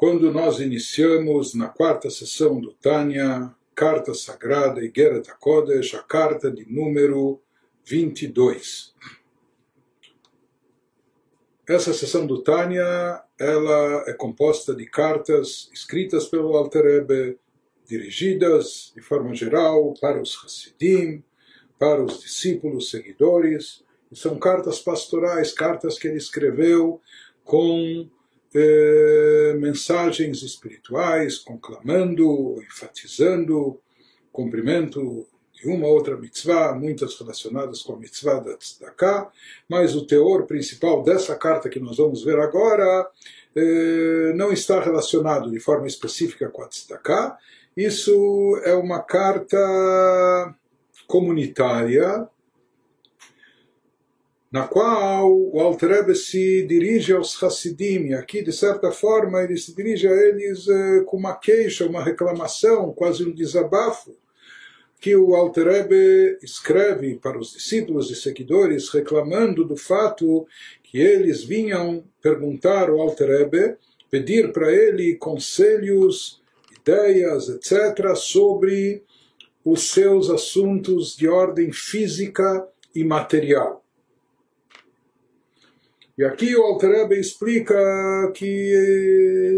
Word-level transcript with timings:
quando 0.00 0.32
nós 0.32 0.60
iniciamos 0.60 1.52
na 1.54 1.68
quarta 1.68 2.08
sessão 2.08 2.58
do 2.58 2.72
Tânia, 2.72 3.54
Carta 3.74 4.14
Sagrada 4.14 4.82
Igeret 4.82 5.30
Kodesh, 5.38 5.94
a 5.94 6.02
carta 6.02 6.50
de 6.50 6.64
número 6.72 7.38
22. 7.84 8.94
Essa 11.68 11.92
sessão 11.92 12.26
do 12.26 12.42
Tânia, 12.42 13.22
ela 13.38 14.04
é 14.06 14.14
composta 14.14 14.74
de 14.74 14.86
cartas 14.86 15.68
escritas 15.70 16.24
pelo 16.24 16.56
Alter 16.56 16.82
Rebbe, 16.82 17.38
dirigidas 17.86 18.94
de 18.96 19.02
forma 19.02 19.34
geral 19.34 19.92
para 20.00 20.18
os 20.18 20.42
Hasidim, 20.42 21.22
para 21.78 22.02
os 22.02 22.22
discípulos, 22.22 22.90
seguidores, 22.90 23.84
e 24.10 24.16
são 24.16 24.38
cartas 24.38 24.80
pastorais, 24.80 25.52
cartas 25.52 25.98
que 25.98 26.08
ele 26.08 26.16
escreveu 26.16 27.02
com 27.44 28.08
eh, 28.54 29.54
mensagens 29.58 30.42
espirituais, 30.42 31.38
conclamando, 31.38 32.62
enfatizando 32.62 33.78
cumprimento 34.32 35.26
de 35.52 35.68
uma 35.68 35.86
ou 35.86 35.94
outra 35.94 36.16
mitzvah, 36.16 36.74
muitas 36.74 37.18
relacionadas 37.18 37.82
com 37.82 37.92
a 37.92 37.98
mitzvah 37.98 38.40
da 38.40 38.56
tzedakah, 38.56 39.30
mas 39.68 39.94
o 39.94 40.06
teor 40.06 40.46
principal 40.46 41.02
dessa 41.02 41.36
carta 41.36 41.68
que 41.68 41.78
nós 41.78 41.98
vamos 41.98 42.24
ver 42.24 42.38
agora 42.38 43.08
eh, 43.54 44.32
não 44.34 44.52
está 44.52 44.80
relacionado 44.80 45.50
de 45.50 45.60
forma 45.60 45.86
específica 45.86 46.48
com 46.48 46.62
a 46.62 46.68
tzedakah. 46.68 47.36
Isso 47.76 48.60
é 48.64 48.74
uma 48.74 49.00
carta 49.00 50.54
comunitária 51.06 52.28
na 54.50 54.66
qual 54.66 55.32
o 55.32 55.60
Alter 55.60 55.90
Rebbe 55.90 56.14
se 56.14 56.66
dirige 56.66 57.12
aos 57.12 57.40
Hassidim, 57.40 58.08
e 58.08 58.14
aqui, 58.14 58.42
de 58.42 58.52
certa 58.52 58.90
forma, 58.90 59.42
ele 59.42 59.56
se 59.56 59.74
dirige 59.74 60.08
a 60.08 60.10
eles 60.10 60.66
eh, 60.66 61.04
com 61.06 61.16
uma 61.16 61.36
queixa, 61.36 61.86
uma 61.86 62.02
reclamação, 62.02 62.92
quase 62.92 63.24
um 63.24 63.32
desabafo, 63.32 64.16
que 65.00 65.14
o 65.14 65.36
Alter 65.36 65.68
Rebbe 65.68 66.38
escreve 66.42 67.14
para 67.14 67.38
os 67.38 67.52
discípulos 67.52 68.10
e 68.10 68.16
seguidores, 68.16 68.90
reclamando 68.90 69.64
do 69.64 69.76
fato 69.76 70.46
que 70.82 70.98
eles 70.98 71.44
vinham 71.44 72.04
perguntar 72.20 72.90
ao 72.90 73.00
Alter 73.00 73.28
Rebbe, 73.28 73.76
pedir 74.10 74.52
para 74.52 74.70
ele 74.72 75.14
conselhos, 75.14 76.42
ideias, 76.76 77.48
etc., 77.48 78.16
sobre 78.16 79.04
os 79.64 79.90
seus 79.90 80.28
assuntos 80.28 81.16
de 81.16 81.28
ordem 81.28 81.70
física 81.70 82.66
e 82.92 83.04
material. 83.04 83.79
E 86.20 86.24
aqui 86.26 86.54
o 86.54 86.64
Alter 86.64 87.10
explica 87.12 87.74
que 88.34 88.44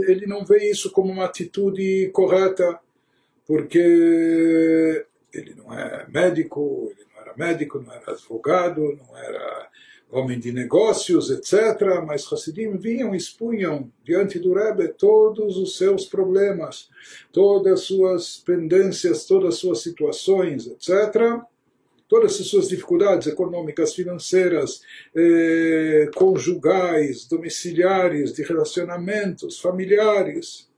ele 0.07 0.29
não 0.29 0.45
vê 0.45 0.71
isso 0.71 0.93
como 0.93 1.11
uma 1.11 1.25
atitude 1.25 2.09
correta, 2.13 2.79
porque 3.45 5.05
ele 5.35 5.57
não 5.57 5.77
é 5.77 6.07
médico, 6.09 6.89
ele 6.97 7.05
não 7.13 7.21
era 7.21 7.37
médico, 7.37 7.81
não 7.81 7.93
era 7.93 8.13
advogado, 8.13 8.97
não 8.97 9.19
era 9.19 9.69
homem 10.09 10.39
de 10.39 10.53
negócios, 10.53 11.31
etc. 11.31 12.01
Mas 12.07 12.33
Hassidim 12.33 12.77
vinham 12.77 13.13
e 13.13 13.17
expunham 13.17 13.91
diante 14.05 14.39
do 14.39 14.55
Rebbe 14.55 14.87
todos 14.87 15.57
os 15.57 15.77
seus 15.77 16.07
problemas, 16.07 16.89
todas 17.33 17.73
as 17.73 17.81
suas 17.81 18.37
pendências, 18.37 19.27
todas 19.27 19.55
as 19.55 19.57
suas 19.57 19.83
situações, 19.83 20.69
etc 20.69 21.43
todas 22.13 22.39
as 22.39 22.47
suas 22.47 22.69
dificuldades 22.69 23.27
econômicas, 23.27 23.95
financeiras, 23.95 24.83
eh, 25.17 26.11
conjugais, 26.15 27.27
domiciliares, 27.27 28.35
de 28.35 28.43
relacionamentos, 28.43 29.59
familiares. 29.59 30.69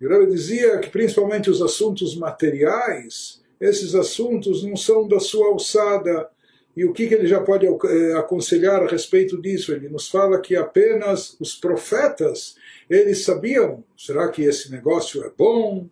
E 0.00 0.06
o 0.06 0.26
dizia 0.28 0.78
que 0.78 0.88
principalmente 0.88 1.50
os 1.50 1.60
assuntos 1.60 2.16
materiais, 2.16 3.42
esses 3.60 3.96
assuntos 3.96 4.62
não 4.62 4.76
são 4.76 5.08
da 5.08 5.18
sua 5.18 5.48
alçada. 5.48 6.30
E 6.76 6.84
o 6.84 6.92
que, 6.92 7.08
que 7.08 7.14
ele 7.14 7.26
já 7.26 7.40
pode 7.40 7.66
eh, 7.66 8.12
aconselhar 8.16 8.84
a 8.84 8.86
respeito 8.86 9.42
disso? 9.42 9.72
Ele 9.72 9.88
nos 9.88 10.06
fala 10.08 10.40
que 10.40 10.54
apenas 10.54 11.36
os 11.40 11.56
profetas, 11.56 12.54
eles 12.88 13.24
sabiam, 13.24 13.82
será 13.96 14.28
que 14.28 14.42
esse 14.42 14.70
negócio 14.70 15.24
é 15.24 15.32
bom? 15.36 15.88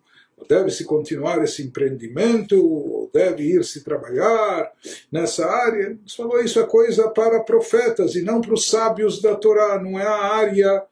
Deve-se 0.47 0.85
continuar 0.85 1.43
esse 1.43 1.63
empreendimento? 1.63 3.09
Deve 3.13 3.43
ir-se 3.43 3.83
trabalhar 3.83 4.71
nessa 5.11 5.45
área? 5.45 5.87
Ele 5.87 5.99
falou 6.15 6.39
isso 6.41 6.59
é 6.59 6.65
coisa 6.65 7.09
para 7.09 7.43
profetas 7.43 8.15
e 8.15 8.21
não 8.21 8.41
para 8.41 8.53
os 8.53 8.67
sábios 8.67 9.21
da 9.21 9.35
Torá, 9.35 9.81
não 9.81 9.99
é 9.99 10.05
a 10.05 10.35
área 10.35 10.83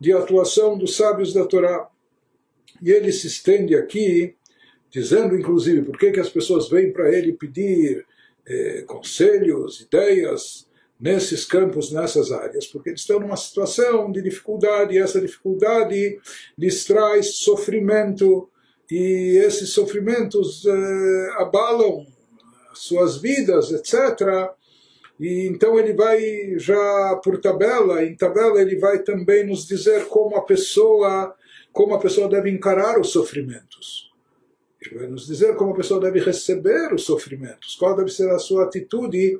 de 0.00 0.12
atuação 0.12 0.76
dos 0.76 0.96
sábios 0.96 1.32
da 1.32 1.44
Torá. 1.44 1.88
E 2.82 2.90
ele 2.90 3.12
se 3.12 3.26
estende 3.28 3.76
aqui, 3.76 4.34
dizendo 4.90 5.36
inclusive 5.36 5.82
por 5.82 5.96
que, 5.96 6.10
que 6.10 6.20
as 6.20 6.28
pessoas 6.28 6.68
vêm 6.68 6.92
para 6.92 7.16
ele 7.16 7.32
pedir 7.32 8.04
eh, 8.46 8.82
conselhos, 8.86 9.80
ideias 9.80 10.66
nesses 11.02 11.44
campos, 11.44 11.90
nessas 11.90 12.30
áreas, 12.30 12.64
porque 12.66 12.90
eles 12.90 13.00
estão 13.00 13.18
numa 13.18 13.36
situação 13.36 14.12
de 14.12 14.22
dificuldade 14.22 14.94
e 14.94 14.98
essa 14.98 15.20
dificuldade 15.20 16.20
lhes 16.56 16.84
traz 16.84 17.38
sofrimento 17.38 18.48
e 18.90 19.40
esses 19.44 19.70
sofrimentos 19.70 20.64
eh, 20.66 21.30
abalam 21.38 22.06
suas 22.74 23.18
vidas, 23.18 23.70
etc. 23.70 24.50
E 25.20 25.46
então 25.46 25.78
ele 25.78 25.92
vai 25.92 26.58
já 26.58 27.20
por 27.22 27.40
tabela, 27.40 28.04
em 28.04 28.16
tabela 28.16 28.60
ele 28.60 28.76
vai 28.76 29.02
também 29.02 29.46
nos 29.46 29.66
dizer 29.66 30.06
como 30.06 30.36
a 30.36 30.42
pessoa, 30.42 31.34
como 31.72 31.94
a 31.94 31.98
pessoa 31.98 32.28
deve 32.28 32.50
encarar 32.50 32.98
os 32.98 33.10
sofrimentos. 33.10 34.10
Ele 34.84 34.98
vai 34.98 35.06
nos 35.06 35.26
dizer 35.26 35.54
como 35.54 35.72
a 35.72 35.76
pessoa 35.76 36.00
deve 36.00 36.18
receber 36.18 36.92
os 36.92 37.04
sofrimentos, 37.04 37.76
qual 37.76 37.94
deve 37.94 38.10
ser 38.10 38.28
a 38.30 38.38
sua 38.38 38.64
atitude, 38.64 39.38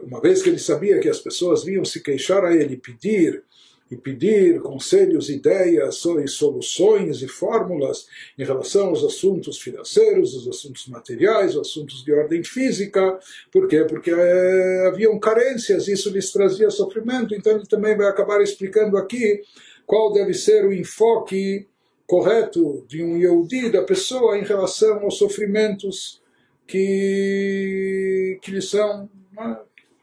uma 0.00 0.20
vez 0.20 0.42
que 0.42 0.48
ele 0.48 0.58
sabia 0.58 0.98
que 0.98 1.08
as 1.08 1.18
pessoas 1.18 1.62
vinham 1.62 1.84
se 1.84 2.00
queixar 2.02 2.44
a 2.44 2.54
ele, 2.54 2.76
pedir 2.76 3.44
e 3.92 3.96
pedir 3.98 4.58
conselhos, 4.62 5.28
ideias, 5.28 5.96
soluções 6.28 7.20
e 7.20 7.28
fórmulas 7.28 8.06
em 8.38 8.44
relação 8.44 8.88
aos 8.88 9.04
assuntos 9.04 9.58
financeiros, 9.58 10.34
os 10.34 10.48
assuntos 10.48 10.88
materiais, 10.88 11.54
os 11.54 11.68
assuntos 11.68 12.02
de 12.02 12.10
ordem 12.10 12.42
física. 12.42 13.18
Por 13.52 13.68
quê? 13.68 13.84
Porque 13.84 14.10
é, 14.10 14.86
haviam 14.88 15.18
carências, 15.20 15.88
isso 15.88 16.08
lhes 16.08 16.32
trazia 16.32 16.70
sofrimento. 16.70 17.34
Então 17.34 17.52
ele 17.52 17.66
também 17.66 17.94
vai 17.94 18.06
acabar 18.06 18.40
explicando 18.40 18.96
aqui 18.96 19.42
qual 19.84 20.10
deve 20.10 20.32
ser 20.32 20.64
o 20.64 20.72
enfoque 20.72 21.66
correto 22.06 22.86
de 22.88 23.04
um 23.04 23.18
Yehudi, 23.18 23.70
da 23.70 23.82
pessoa, 23.82 24.38
em 24.38 24.44
relação 24.44 25.00
aos 25.00 25.18
sofrimentos 25.18 26.22
que, 26.66 28.38
que 28.40 28.50
lhe 28.52 28.62
são 28.62 29.10
né, 29.36 29.58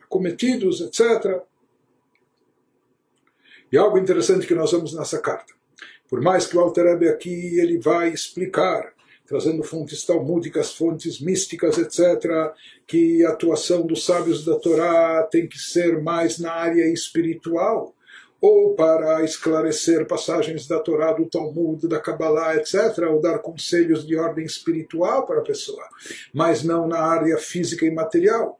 cometidos, 0.07 0.79
etc. 0.79 1.41
E 3.71 3.77
algo 3.77 3.97
interessante 3.97 4.47
que 4.47 4.55
nós 4.55 4.71
vemos 4.71 4.93
nessa 4.93 5.19
carta. 5.19 5.53
Por 6.09 6.21
mais 6.21 6.47
que 6.47 6.57
o 6.57 6.59
Alter 6.59 7.07
aqui 7.09 7.59
ele 7.59 7.77
vai 7.77 8.09
explicar, 8.09 8.93
trazendo 9.27 9.61
fontes 9.61 10.03
talmúdicas, 10.03 10.73
fontes 10.73 11.21
místicas, 11.21 11.77
etc., 11.77 12.51
que 12.87 13.23
a 13.23 13.29
atuação 13.29 13.85
dos 13.85 14.03
sábios 14.03 14.43
da 14.43 14.57
Torá 14.57 15.21
tem 15.29 15.47
que 15.47 15.59
ser 15.59 16.01
mais 16.01 16.39
na 16.39 16.51
área 16.51 16.91
espiritual, 16.91 17.93
ou 18.41 18.73
para 18.73 19.23
esclarecer 19.23 20.07
passagens 20.07 20.65
da 20.65 20.79
Torá, 20.79 21.11
do 21.13 21.27
Talmud, 21.27 21.87
da 21.87 21.99
Kabbalah, 21.99 22.55
etc., 22.55 23.05
ou 23.09 23.21
dar 23.21 23.39
conselhos 23.39 24.07
de 24.07 24.15
ordem 24.15 24.45
espiritual 24.45 25.27
para 25.27 25.39
a 25.39 25.43
pessoa, 25.43 25.83
mas 26.33 26.63
não 26.63 26.87
na 26.87 26.99
área 26.99 27.37
física 27.37 27.85
e 27.85 27.91
material. 27.91 28.59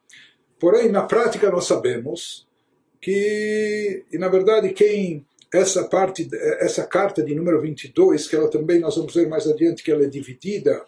Porém, 0.59 0.91
na 0.91 1.03
prática, 1.03 1.49
nós 1.49 1.65
sabemos 1.65 2.48
que, 3.01 4.03
e 4.11 4.17
na 4.17 4.27
verdade, 4.27 4.69
quem 4.69 5.25
essa 5.53 5.83
parte, 5.85 6.29
essa 6.59 6.85
carta 6.85 7.23
de 7.23 7.33
número 7.33 7.59
22, 7.59 8.27
que 8.27 8.35
ela 8.35 8.49
também 8.49 8.79
nós 8.79 8.95
vamos 8.95 9.13
ver 9.13 9.27
mais 9.27 9.47
adiante 9.47 9.83
que 9.83 9.91
ela 9.91 10.03
é 10.03 10.07
dividida, 10.07 10.83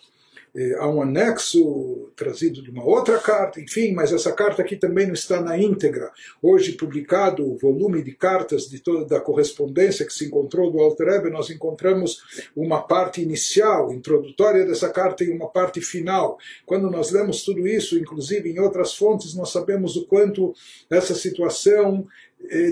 há 0.77 0.87
um 0.87 1.01
anexo 1.01 2.11
trazido 2.15 2.61
de 2.61 2.69
uma 2.69 2.83
outra 2.83 3.17
carta, 3.19 3.61
enfim, 3.61 3.93
mas 3.93 4.11
essa 4.11 4.33
carta 4.33 4.61
aqui 4.61 4.75
também 4.75 5.07
não 5.07 5.13
está 5.13 5.41
na 5.41 5.57
íntegra. 5.57 6.11
Hoje 6.41 6.73
publicado 6.73 7.49
o 7.49 7.57
volume 7.57 8.03
de 8.03 8.11
cartas 8.11 8.67
de 8.67 8.79
toda 8.79 9.05
da 9.05 9.21
correspondência 9.21 10.05
que 10.05 10.13
se 10.13 10.25
encontrou 10.25 10.69
do 10.69 10.79
Alter 10.79 11.07
Rebbe, 11.07 11.29
nós 11.29 11.49
encontramos 11.49 12.21
uma 12.55 12.81
parte 12.81 13.21
inicial, 13.21 13.93
introdutória 13.93 14.65
dessa 14.65 14.89
carta 14.89 15.23
e 15.23 15.31
uma 15.31 15.47
parte 15.47 15.79
final. 15.79 16.37
Quando 16.65 16.89
nós 16.89 17.11
lemos 17.11 17.43
tudo 17.43 17.67
isso, 17.67 17.97
inclusive 17.97 18.49
em 18.49 18.59
outras 18.59 18.93
fontes, 18.93 19.33
nós 19.33 19.51
sabemos 19.51 19.95
o 19.95 20.05
quanto 20.05 20.53
essa 20.89 21.15
situação 21.15 22.07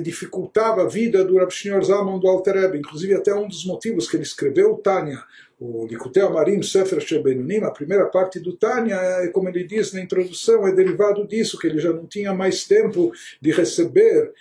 dificultava 0.02 0.84
a 0.84 0.88
vida 0.88 1.24
do 1.24 1.38
Rav 1.38 1.52
Shneur 1.52 1.84
Zalman 1.84 2.20
do 2.20 2.28
Alter. 2.28 2.76
Inclusive, 2.76 3.14
até 3.14 3.34
um 3.34 3.48
dos 3.48 3.66
motivos 3.66 4.10
que 4.10 4.18
ele 4.18 4.24
escreveu 4.24 4.74
o 4.74 4.78
Tânia, 4.78 5.24
o 5.60 5.86
Likutei 5.86 6.24
Amarim 6.24 6.64
Sefer 6.64 7.02
Shebenunim, 7.02 7.64
a 7.64 7.72
primeira 7.72 8.06
parte 8.06 8.40
do 8.40 8.56
Tânia, 8.56 8.96
é, 8.96 9.28
como 9.28 9.50
ele 9.50 9.66
diz 9.66 9.92
na 9.92 10.02
introdução, 10.02 10.66
é 10.66 10.72
derivado 10.72 11.28
disso, 11.28 11.60
que 11.60 11.68
ele 11.68 11.80
já 11.80 11.92
não 11.92 12.06
tinha 12.06 12.34
mais 12.34 12.66
tempo 12.66 13.12
de 13.42 13.52
receber 13.52 14.24
eh, 14.26 14.34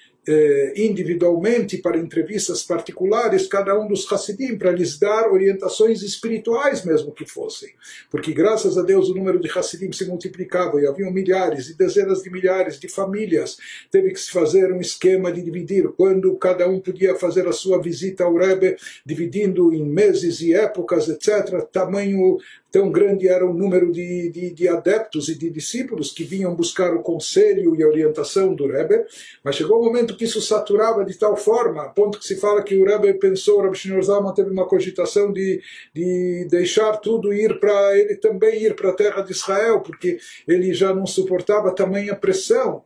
individualmente 0.76 1.78
para 1.78 1.98
entrevistas 1.98 2.62
particulares 2.62 3.46
cada 3.46 3.78
um 3.78 3.86
dos 3.86 4.10
Hassidim 4.10 4.56
para 4.56 4.72
lhes 4.72 4.98
dar 4.98 5.30
orientações 5.30 6.02
espirituais 6.02 6.84
mesmo 6.84 7.12
que 7.12 7.26
fossem. 7.26 7.70
Porque 8.10 8.32
graças 8.32 8.76
a 8.76 8.82
Deus 8.82 9.08
o 9.08 9.14
número 9.14 9.40
de 9.40 9.50
Hassidim 9.50 9.92
se 9.92 10.04
multiplicava 10.06 10.80
e 10.80 10.86
haviam 10.86 11.10
milhares 11.10 11.68
e 11.68 11.76
dezenas 11.76 12.22
de 12.22 12.30
milhares 12.30 12.78
de 12.78 12.88
famílias. 12.88 13.56
Teve 13.90 14.10
que 14.10 14.20
se 14.20 14.30
fazer 14.30 14.72
um 14.72 14.80
esquema 14.80 15.32
de 15.32 15.42
dividir 15.42 15.88
quando 15.96 16.36
cada 16.36 16.68
um 16.68 16.80
podia 16.80 17.14
fazer 17.14 17.46
a 17.46 17.52
sua 17.52 17.80
visita 17.80 18.24
ao 18.24 18.36
Rebbe, 18.36 18.76
dividindo 19.04 19.72
em 19.72 19.84
meses 19.84 20.40
e 20.40 20.54
épocas, 20.54 21.08
etc. 21.08 21.62
Tamanho 21.72 22.38
tão 22.70 22.90
grande 22.90 23.28
era 23.28 23.46
o 23.46 23.54
número 23.54 23.90
de, 23.90 24.30
de, 24.30 24.50
de, 24.50 24.68
adeptos 24.68 25.28
e 25.28 25.38
de 25.38 25.48
discípulos 25.50 26.12
que 26.12 26.22
vinham 26.24 26.54
buscar 26.54 26.94
o 26.94 27.02
conselho 27.02 27.74
e 27.74 27.82
a 27.82 27.88
orientação 27.88 28.54
do 28.54 28.66
Rebbe, 28.66 29.04
mas 29.42 29.56
chegou 29.56 29.80
um 29.80 29.84
momento 29.84 30.16
que 30.16 30.24
isso 30.24 30.40
saturava 30.40 31.04
de 31.04 31.14
tal 31.14 31.36
forma, 31.36 31.82
a 31.82 31.88
ponto 31.88 32.18
que 32.18 32.26
se 32.26 32.36
fala 32.36 32.62
que 32.62 32.76
o 32.76 32.84
Rebbe 32.84 33.14
pensou, 33.14 33.58
o 33.58 33.62
Rebbe 33.62 33.76
Shneur 33.76 34.02
Zalman 34.02 34.34
teve 34.34 34.50
uma 34.50 34.66
cogitação 34.66 35.32
de, 35.32 35.60
de 35.94 36.46
deixar 36.50 36.96
tudo 36.98 37.32
ir 37.32 37.58
para 37.58 37.98
ele 37.98 38.16
também 38.16 38.62
ir 38.62 38.74
para 38.74 38.90
a 38.90 38.94
terra 38.94 39.22
de 39.22 39.32
Israel, 39.32 39.80
porque 39.80 40.18
ele 40.46 40.74
já 40.74 40.94
não 40.94 41.06
suportava 41.06 41.74
tamanha 41.74 42.14
pressão. 42.14 42.84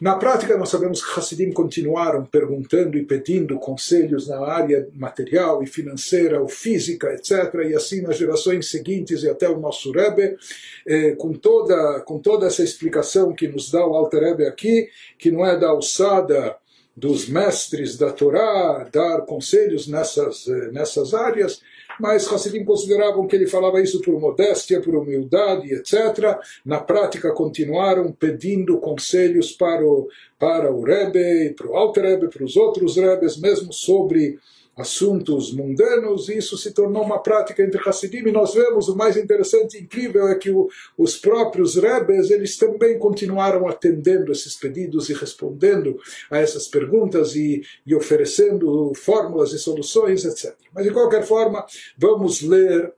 Na 0.00 0.16
prática, 0.16 0.56
nós 0.56 0.70
sabemos 0.70 1.04
que 1.04 1.20
Hassidim 1.20 1.52
continuaram 1.52 2.24
perguntando 2.24 2.96
e 2.96 3.04
pedindo 3.04 3.58
conselhos 3.58 4.28
na 4.28 4.40
área 4.40 4.88
material 4.94 5.62
e 5.62 5.66
financeira, 5.66 6.40
ou 6.40 6.48
física, 6.48 7.12
etc. 7.12 7.52
E 7.68 7.74
assim 7.74 8.00
nas 8.00 8.16
gerações 8.16 8.70
seguintes 8.70 9.22
e 9.22 9.28
até 9.28 9.46
o 9.46 9.60
nosso 9.60 9.92
Rebbe, 9.92 10.38
eh, 10.86 11.14
com, 11.18 11.34
toda, 11.34 12.00
com 12.00 12.18
toda 12.18 12.46
essa 12.46 12.62
explicação 12.62 13.34
que 13.34 13.46
nos 13.46 13.70
dá 13.70 13.86
o 13.86 13.94
Alter 13.94 14.22
Rebbe 14.22 14.46
aqui, 14.46 14.88
que 15.18 15.30
não 15.30 15.44
é 15.44 15.58
da 15.58 15.68
alçada 15.68 16.56
dos 16.96 17.28
mestres 17.28 17.98
da 17.98 18.10
Torá, 18.10 18.88
dar 18.90 19.26
conselhos 19.26 19.86
nessas, 19.86 20.48
eh, 20.48 20.70
nessas 20.72 21.12
áreas, 21.12 21.60
mas 22.00 22.30
Hassidim 22.32 22.64
consideravam 22.64 23.26
que 23.26 23.36
ele 23.36 23.46
falava 23.46 23.80
isso 23.80 24.00
por 24.00 24.18
modéstia, 24.18 24.80
por 24.80 24.94
humildade, 24.94 25.72
etc. 25.74 26.38
Na 26.64 26.80
prática, 26.80 27.32
continuaram 27.32 28.12
pedindo 28.12 28.78
conselhos 28.78 29.52
para 29.52 29.84
o, 29.84 30.08
para 30.38 30.72
o 30.72 30.82
Rebbe, 30.82 31.54
para 31.54 31.68
o 31.68 31.76
Alter 31.76 32.04
Rebbe, 32.04 32.28
para 32.28 32.44
os 32.44 32.56
outros 32.56 32.96
Rebes, 32.96 33.38
mesmo 33.38 33.72
sobre 33.72 34.38
assuntos 34.76 35.52
mundanos, 35.52 36.28
e 36.28 36.38
isso 36.38 36.56
se 36.56 36.72
tornou 36.72 37.02
uma 37.02 37.22
prática 37.22 37.62
entre 37.62 37.80
Hassidim, 37.86 38.28
e 38.28 38.32
nós 38.32 38.54
vemos 38.54 38.88
o 38.88 38.96
mais 38.96 39.16
interessante 39.16 39.76
e 39.76 39.82
incrível 39.82 40.28
é 40.28 40.34
que 40.34 40.50
o, 40.50 40.68
os 40.96 41.16
próprios 41.16 41.76
Rebes, 41.76 42.30
eles 42.30 42.56
também 42.56 42.98
continuaram 42.98 43.68
atendendo 43.68 44.32
esses 44.32 44.56
pedidos 44.56 45.08
e 45.08 45.14
respondendo 45.14 45.98
a 46.30 46.38
essas 46.38 46.66
perguntas 46.68 47.34
e, 47.34 47.62
e 47.86 47.94
oferecendo 47.94 48.92
fórmulas 48.94 49.52
e 49.52 49.58
soluções, 49.58 50.24
etc. 50.24 50.54
Mas 50.74 50.84
de 50.84 50.92
qualquer 50.92 51.24
forma, 51.24 51.64
vamos 51.98 52.40
ler 52.42 52.92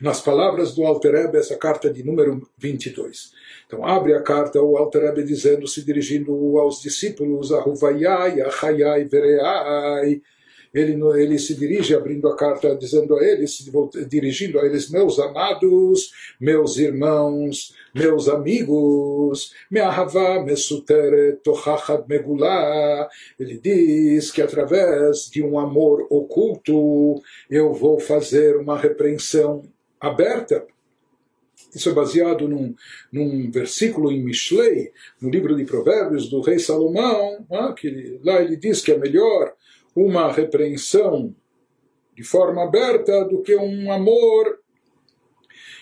nas 0.00 0.20
palavras 0.20 0.74
do 0.74 0.84
Alter 0.84 1.12
Rebbe, 1.12 1.38
essa 1.38 1.56
carta 1.56 1.92
de 1.92 2.02
número 2.02 2.48
22. 2.56 3.32
Então 3.66 3.84
abre 3.84 4.14
a 4.14 4.22
carta 4.22 4.60
o 4.60 4.76
Alter 4.76 5.02
Rebbe 5.02 5.22
dizendo, 5.22 5.68
se 5.68 5.84
dirigindo 5.84 6.32
aos 6.58 6.80
discípulos, 6.80 7.52
a 7.52 7.62
Huvayai, 7.62 8.40
a 8.40 8.48
Hayai, 8.48 9.04
Vereai, 9.04 10.22
ele, 10.72 11.00
ele 11.20 11.38
se 11.38 11.54
dirige 11.54 11.94
abrindo 11.94 12.28
a 12.28 12.36
carta 12.36 12.76
dizendo 12.76 13.16
a 13.16 13.24
eles, 13.24 13.68
dirigindo 14.08 14.58
a 14.58 14.64
eles, 14.64 14.90
meus 14.90 15.18
amados, 15.18 16.12
meus 16.40 16.78
irmãos, 16.78 17.74
meus 17.94 18.28
amigos, 18.28 19.52
me'ahava 19.70 20.44
mesuteret 20.44 21.40
tochachad 21.42 22.04
megulá. 22.08 23.08
Ele 23.38 23.58
diz 23.58 24.30
que 24.30 24.42
através 24.42 25.28
de 25.30 25.42
um 25.42 25.58
amor 25.58 26.06
oculto 26.08 27.20
eu 27.50 27.72
vou 27.72 27.98
fazer 27.98 28.56
uma 28.56 28.78
repreensão 28.78 29.62
aberta 30.00 30.64
isso 31.74 31.88
é 31.88 31.92
baseado 31.92 32.48
num, 32.48 32.74
num 33.12 33.50
versículo 33.50 34.10
em 34.10 34.22
Mishlei, 34.22 34.92
no 35.20 35.30
livro 35.30 35.54
de 35.54 35.64
Provérbios 35.64 36.28
do 36.28 36.40
rei 36.40 36.58
Salomão, 36.58 37.46
ah, 37.50 37.72
que 37.72 38.18
lá 38.24 38.42
ele 38.42 38.56
diz 38.56 38.80
que 38.80 38.92
é 38.92 38.98
melhor 38.98 39.54
uma 39.94 40.32
repreensão 40.32 41.34
de 42.14 42.22
forma 42.22 42.62
aberta 42.62 43.24
do 43.24 43.42
que 43.42 43.56
um 43.56 43.90
amor 43.90 44.60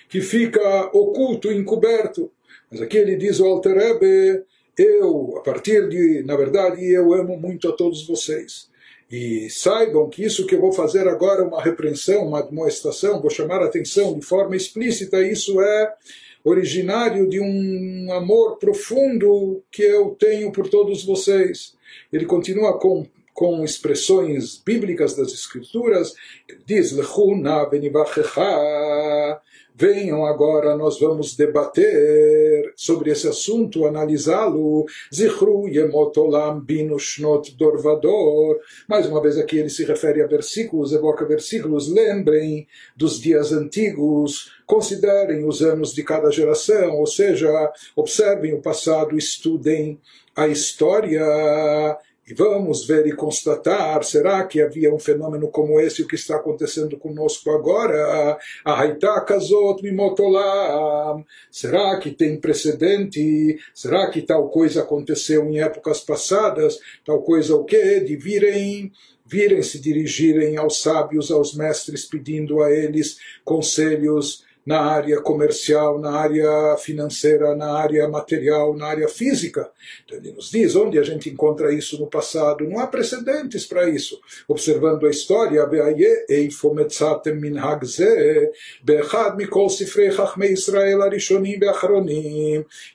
que 0.09 0.21
fica 0.21 0.87
oculto, 0.93 1.53
encoberto. 1.53 2.31
Mas 2.71 2.81
aqui 2.81 2.97
ele 2.97 3.17
diz 3.17 3.41
o 3.41 3.47
Alter 3.47 3.77
Rebbe, 3.77 4.45
eu, 4.77 5.37
a 5.37 5.41
partir 5.41 5.89
de, 5.89 6.23
na 6.25 6.37
verdade, 6.37 6.85
eu 6.85 7.13
amo 7.13 7.37
muito 7.37 7.69
a 7.69 7.73
todos 7.73 8.07
vocês. 8.07 8.69
E 9.11 9.49
saibam 9.51 10.09
que 10.09 10.23
isso 10.23 10.47
que 10.47 10.55
eu 10.55 10.61
vou 10.61 10.73
fazer 10.73 11.09
agora 11.09 11.43
é 11.43 11.45
uma 11.45 11.63
repreensão, 11.63 12.27
uma 12.27 12.41
admoestação, 12.41 13.21
vou 13.21 13.31
chamar 13.31 13.63
a 13.63 13.65
atenção 13.65 14.19
de 14.19 14.25
forma 14.25 14.55
explícita, 14.55 15.21
isso 15.23 15.61
é 15.61 15.95
originário 16.45 17.29
de 17.29 17.41
um 17.41 18.13
amor 18.13 18.59
profundo 18.59 19.63
que 19.71 19.83
eu 19.83 20.11
tenho 20.19 20.53
por 20.53 20.69
todos 20.69 21.05
vocês. 21.05 21.75
Ele 22.13 22.27
continua 22.27 22.79
com 22.79 23.07
com 23.39 23.63
expressões 23.63 24.61
bíblicas 24.67 25.15
das 25.15 25.33
Escrituras, 25.33 26.13
diz: 26.67 26.91
Lechuna 26.91 27.65
benivachecha. 27.67 29.41
Venham 29.81 30.27
agora, 30.27 30.77
nós 30.77 30.99
vamos 30.99 31.37
debater 31.37 32.73
sobre 32.75 33.13
esse 33.13 33.29
assunto, 33.29 33.87
analisá-lo. 33.87 34.87
Zichru 35.15 35.69
yemotolam 35.69 36.59
binushnot 36.59 37.57
dorvador. 37.57 38.59
Mais 38.89 39.07
uma 39.07 39.23
vez 39.23 39.39
aqui 39.39 39.59
ele 39.59 39.71
se 39.71 39.85
refere 39.85 40.21
a 40.21 40.27
versículos, 40.27 40.93
evoca 40.93 41.25
versículos. 41.25 41.89
Lembrem 41.89 42.67
dos 42.97 43.21
dias 43.21 43.53
antigos, 43.53 44.51
considerem 44.67 45.47
os 45.47 45.63
anos 45.63 45.95
de 45.95 46.03
cada 46.03 46.29
geração, 46.33 46.97
ou 46.97 47.07
seja, 47.07 47.73
observem 47.95 48.55
o 48.55 48.61
passado, 48.61 49.17
estudem 49.17 50.01
a 50.35 50.49
história 50.49 51.97
e 52.29 52.35
vamos 52.35 52.87
ver 52.87 53.07
e 53.07 53.13
constatar, 53.13 54.05
será 54.05 54.45
que 54.45 54.61
havia 54.61 54.95
um 54.95 54.99
fenômeno 54.99 55.49
como 55.49 55.81
esse, 55.81 56.03
o 56.03 56.07
que 56.07 56.15
está 56.15 56.37
acontecendo 56.37 56.99
conosco 56.99 57.51
agora? 57.51 58.39
A 58.63 58.81
Haitá 58.81 59.19
Kazot 59.23 59.83
Mimotolam. 59.83 61.25
Será 61.51 61.99
que 61.99 62.11
tem 62.11 62.39
precedente? 62.39 63.59
Será 63.75 64.11
que 64.11 64.21
tal 64.21 64.51
coisa 64.51 64.83
aconteceu 64.83 65.45
em 65.47 65.61
épocas 65.61 66.01
passadas? 66.01 66.79
Tal 67.03 67.23
coisa 67.23 67.57
o 67.57 67.65
quê? 67.65 68.01
De 68.01 68.15
virem 68.15 68.93
virem 69.25 69.63
se 69.63 69.79
dirigirem 69.79 70.57
aos 70.57 70.81
sábios, 70.81 71.31
aos 71.31 71.55
mestres, 71.55 72.07
pedindo 72.07 72.63
a 72.63 72.73
eles 72.73 73.19
conselhos 73.45 74.43
na 74.69 74.83
área 74.83 75.19
comercial, 75.23 75.99
na 75.99 76.11
área 76.11 76.77
financeira, 76.77 77.57
na 77.57 77.73
área 77.73 78.07
material, 78.07 78.77
na 78.77 78.85
área 78.85 79.09
física. 79.09 79.71
Então 80.05 80.19
ele 80.19 80.33
nos 80.33 80.51
diz 80.51 80.77
onde 80.77 80.99
a 80.99 81.03
gente 81.03 81.31
encontra 81.31 81.73
isso 81.73 81.99
no 81.99 82.07
passado. 82.07 82.69
Não 82.69 82.79
há 82.79 82.87
precedentes 82.87 83.65
para 83.65 83.89
isso. 83.89 84.21
Observando 84.47 85.07
a 85.07 85.11
história, 85.11 85.67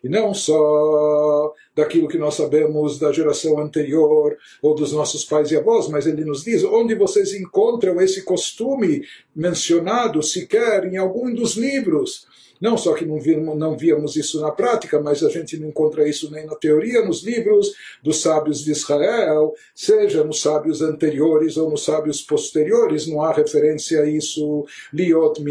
e 0.03 0.07
não 0.07 0.31
só 0.31 1.55
daquilo 1.75 2.07
que 2.07 2.17
nós 2.17 2.35
sabemos 2.35 2.99
da 2.99 3.11
geração 3.11 3.59
anterior 3.59 4.37
ou 4.61 4.75
dos 4.75 4.91
nossos 4.91 5.23
pais 5.25 5.51
e 5.51 5.57
avós, 5.57 5.87
mas 5.87 6.05
ele 6.05 6.23
nos 6.23 6.43
diz 6.43 6.63
onde 6.63 6.95
vocês 6.95 7.33
encontram 7.33 7.99
esse 7.99 8.23
costume 8.23 9.03
mencionado 9.35 10.21
sequer 10.21 10.85
em 10.85 10.97
algum 10.97 11.33
dos 11.33 11.55
livros. 11.55 12.27
Não 12.63 12.77
só 12.77 12.93
que 12.93 13.05
não 13.05 13.19
víamos, 13.19 13.57
não 13.57 13.77
víamos 13.77 14.15
isso 14.15 14.39
na 14.39 14.49
prática, 14.49 14.97
mas 15.01 15.21
a 15.21 15.27
gente 15.27 15.57
não 15.57 15.67
encontra 15.67 16.07
isso 16.07 16.31
nem 16.31 16.45
na 16.45 16.55
teoria, 16.55 17.03
nos 17.03 17.21
livros 17.21 17.73
dos 18.01 18.21
sábios 18.21 18.63
de 18.63 18.71
Israel, 18.71 19.53
seja 19.75 20.23
nos 20.23 20.39
sábios 20.39 20.81
anteriores 20.81 21.57
ou 21.57 21.69
nos 21.69 21.83
sábios 21.83 22.21
posteriores, 22.21 23.05
não 23.05 23.21
há 23.21 23.33
referência 23.33 24.03
a 24.03 24.09
isso. 24.09 24.65
Liot 24.93 25.43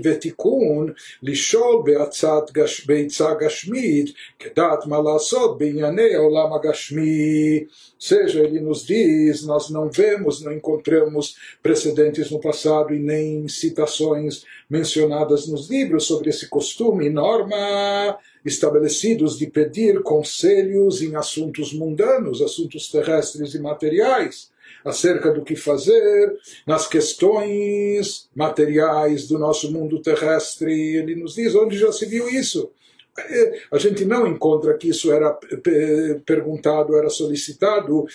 vetikun, 0.00 0.94
lishol 1.20 1.82
kedat 4.38 4.86
malasot. 4.86 5.58
Seja, 8.04 8.40
ele 8.40 8.58
nos 8.58 8.84
diz, 8.84 9.44
nós 9.44 9.70
não 9.70 9.88
vemos, 9.88 10.42
não 10.42 10.52
encontramos 10.52 11.36
precedentes 11.62 12.32
no 12.32 12.40
passado 12.40 12.92
e 12.92 12.98
nem 12.98 13.46
citações 13.46 14.42
mencionadas 14.68 15.46
nos 15.46 15.70
livros 15.70 16.04
sobre 16.06 16.28
esse 16.28 16.48
costume 16.48 17.06
e 17.06 17.10
norma 17.10 18.18
estabelecidos 18.44 19.38
de 19.38 19.46
pedir 19.46 20.02
conselhos 20.02 21.00
em 21.00 21.14
assuntos 21.14 21.72
mundanos, 21.72 22.42
assuntos 22.42 22.90
terrestres 22.90 23.54
e 23.54 23.60
materiais, 23.60 24.50
acerca 24.84 25.30
do 25.30 25.44
que 25.44 25.54
fazer 25.54 26.36
nas 26.66 26.88
questões 26.88 28.28
materiais 28.34 29.28
do 29.28 29.38
nosso 29.38 29.70
mundo 29.70 30.02
terrestre. 30.02 30.96
Ele 30.96 31.14
nos 31.14 31.34
diz 31.34 31.54
onde 31.54 31.78
já 31.78 31.92
se 31.92 32.04
viu 32.06 32.28
isso. 32.28 32.68
A 33.70 33.76
gente 33.76 34.06
não 34.06 34.26
encontra 34.26 34.72
que 34.74 34.88
isso 34.88 35.12
era 35.12 35.38
perguntado, 36.24 36.96
era 36.96 37.10
solicitado, 37.10 38.06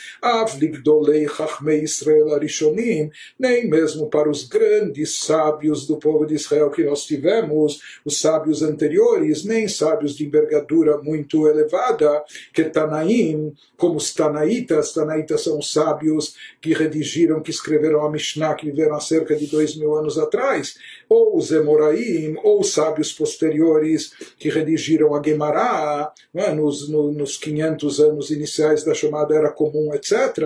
Israel 1.83 2.33
Arishonim, 2.33 3.11
nem 3.37 3.69
mesmo 3.69 4.09
para 4.09 4.27
os 4.27 4.47
grandes 4.47 5.19
sábios 5.19 5.85
do 5.85 5.97
povo 5.97 6.25
de 6.25 6.33
Israel 6.33 6.71
que 6.71 6.83
nós 6.83 7.05
tivemos, 7.05 7.79
os 8.03 8.19
sábios 8.19 8.63
anteriores, 8.63 9.45
nem 9.45 9.67
sábios 9.67 10.15
de 10.15 10.25
envergadura 10.25 10.97
muito 10.97 11.47
elevada, 11.47 12.23
que 12.51 12.63
Tanaim, 12.63 13.53
como 13.77 13.97
os 13.97 14.13
Tanaitas, 14.13 14.93
Tanaitas 14.93 15.43
são 15.43 15.61
sábios 15.61 16.35
que 16.59 16.73
redigiram, 16.73 17.41
que 17.41 17.51
escreveram 17.51 18.03
a 18.03 18.11
Mishnah, 18.11 18.55
que 18.55 18.65
viveram 18.65 18.95
há 18.95 18.99
cerca 18.99 19.35
de 19.35 19.45
dois 19.45 19.75
mil 19.75 19.95
anos 19.95 20.17
atrás, 20.17 20.75
ou 21.09 21.37
os 21.37 21.51
Emoraim, 21.51 22.35
ou 22.43 22.61
os 22.61 22.73
sábios 22.73 23.13
posteriores 23.13 24.11
que 24.37 24.49
redigiram 24.49 25.15
a 25.15 25.21
Gemara 25.23 26.11
é? 26.33 26.53
nos, 26.53 26.89
no, 26.89 27.11
nos 27.11 27.37
500 27.37 27.99
anos 27.99 28.29
iniciais 28.29 28.83
da 28.83 28.93
chamada 28.93 29.35
Era 29.35 29.51
Comum, 29.51 29.93
etc. 29.93 30.37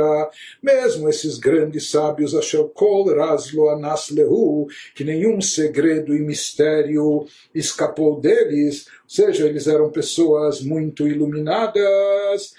Mesmo 0.62 1.10
esses 1.10 1.38
grandes 1.38 1.90
sábios, 1.90 2.36
Asher 2.36 2.66
Kol 2.74 3.16
Raslo 3.16 3.70
Anas 3.70 4.10
Lehu, 4.10 4.68
que 4.96 5.04
nenhum 5.04 5.42
segredo 5.42 6.16
e 6.16 6.20
mistério 6.20 7.26
escapou 7.54 8.20
deles, 8.20 8.86
ou 9.04 9.10
seja, 9.10 9.48
eles 9.48 9.68
eram 9.68 9.90
pessoas 9.90 10.62
muito 10.62 11.08
iluminadas, 11.08 12.54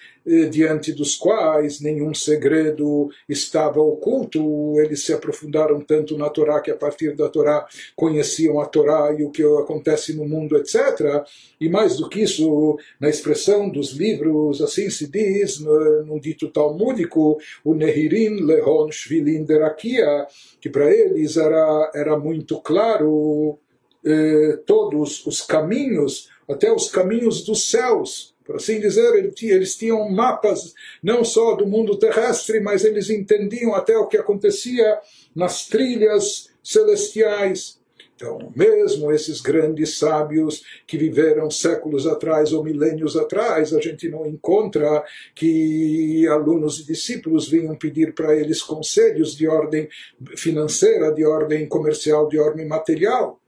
diante 0.51 0.93
dos 0.93 1.17
quais 1.17 1.81
nenhum 1.81 2.15
segredo 2.15 3.11
estava 3.29 3.81
oculto. 3.81 4.81
Eles 4.81 5.05
se 5.05 5.13
aprofundaram 5.13 5.81
tanto 5.81 6.17
na 6.17 6.31
Torá 6.31 6.61
que 6.61 6.71
a 6.71 6.77
partir 6.77 7.17
da 7.17 7.29
Torá 7.29 7.67
conheciam 7.97 8.61
a 8.61 8.67
Torá 8.67 9.15
e 9.19 9.25
o 9.25 9.31
que 9.31 9.43
acontece 9.43 10.15
no 10.15 10.25
mundo, 10.25 10.57
etc. 10.57 11.25
E 11.61 11.69
mais 11.69 11.97
do 11.97 12.09
que 12.09 12.23
isso, 12.23 12.79
na 13.01 13.09
expressão 13.09 13.69
dos 13.69 13.93
livros, 13.93 14.63
assim 14.63 14.91
se 14.91 15.09
diz, 15.09 15.61
no 15.61 16.21
dito 16.21 16.49
talmúdico, 16.49 17.39
o 17.65 17.75
Nehirin 17.75 18.45
Lehon 18.45 18.91
Shvilin 18.91 19.45
Derakia, 19.45 20.27
que 20.61 20.71
para 20.71 20.93
eles 20.93 21.37
era, 21.37 21.91
era 21.95 22.19
muito 22.19 22.61
claro 22.61 23.59
eh, 24.05 24.59
todos 24.67 25.25
os 25.27 25.41
caminhos, 25.41 26.29
até 26.49 26.73
os 26.73 26.91
caminhos 26.91 27.45
dos 27.45 27.71
céus 27.71 28.32
por 28.45 28.57
assim 28.57 28.81
dizer, 28.81 29.33
eles 29.43 29.77
tinham 29.77 30.09
mapas 30.11 30.75
não 31.03 31.25
só 31.25 31.55
do 31.55 31.67
mundo 31.67 31.99
terrestre, 31.99 32.61
mas 32.61 32.85
eles 32.85 33.11
entendiam 33.11 33.75
até 33.75 33.97
o 33.97 34.07
que 34.07 34.17
acontecia 34.17 34.99
nas 35.35 35.67
trilhas 35.67 36.51
celestiais. 36.63 37.81
Então, 38.15 38.53
mesmo 38.55 39.11
esses 39.11 39.41
grandes 39.41 39.99
sábios 39.99 40.63
que 40.87 40.97
viveram 40.97 41.51
séculos 41.51 42.07
atrás 42.07 42.53
ou 42.53 42.63
milênios 42.63 43.17
atrás, 43.17 43.75
a 43.75 43.81
gente 43.81 44.09
não 44.09 44.25
encontra 44.25 45.05
que 45.35 46.25
alunos 46.29 46.79
e 46.79 46.87
discípulos 46.87 47.49
vinham 47.49 47.75
pedir 47.75 48.15
para 48.15 48.37
eles 48.37 48.63
conselhos 48.63 49.35
de 49.37 49.49
ordem 49.49 49.89
financeira, 50.37 51.13
de 51.13 51.25
ordem 51.25 51.67
comercial, 51.67 52.29
de 52.29 52.39
ordem 52.39 52.65
material 52.65 53.42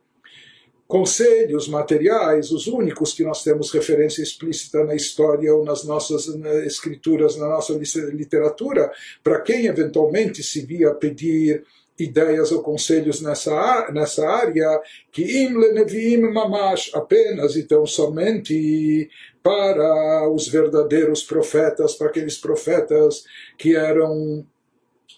conselhos 0.87 1.67
materiais, 1.67 2.51
os 2.51 2.67
únicos 2.67 3.13
que 3.15 3.25
nós 3.25 3.43
temos 3.43 3.73
referência 3.73 4.23
explícita 4.23 4.85
na 4.85 4.95
história 4.95 5.55
ou 5.55 5.65
nas 5.65 5.85
nossas 5.85 6.29
escrituras, 6.67 7.37
na 7.37 7.49
nossa 7.49 7.73
literatura, 8.13 8.93
para 9.23 9.41
quem 9.41 9.67
eventualmente 9.67 10.43
se 10.43 10.61
via 10.61 10.95
pedir 10.95 11.65
ideias 11.99 12.51
ou 12.51 12.63
conselhos 12.63 13.21
nessa, 13.21 13.91
nessa 13.93 14.29
área, 14.29 14.81
que 15.13 15.23
im 15.23 15.57
lenevim 15.57 16.21
mamash, 16.23 16.91
apenas 16.93 17.57
então 17.57 17.87
somente 17.87 19.09
para 19.43 20.29
os 20.29 20.49
verdadeiros 20.49 21.23
profetas, 21.23 21.95
para 21.95 22.09
aqueles 22.09 22.37
profetas 22.37 23.25
que 23.57 23.77
eram 23.77 24.45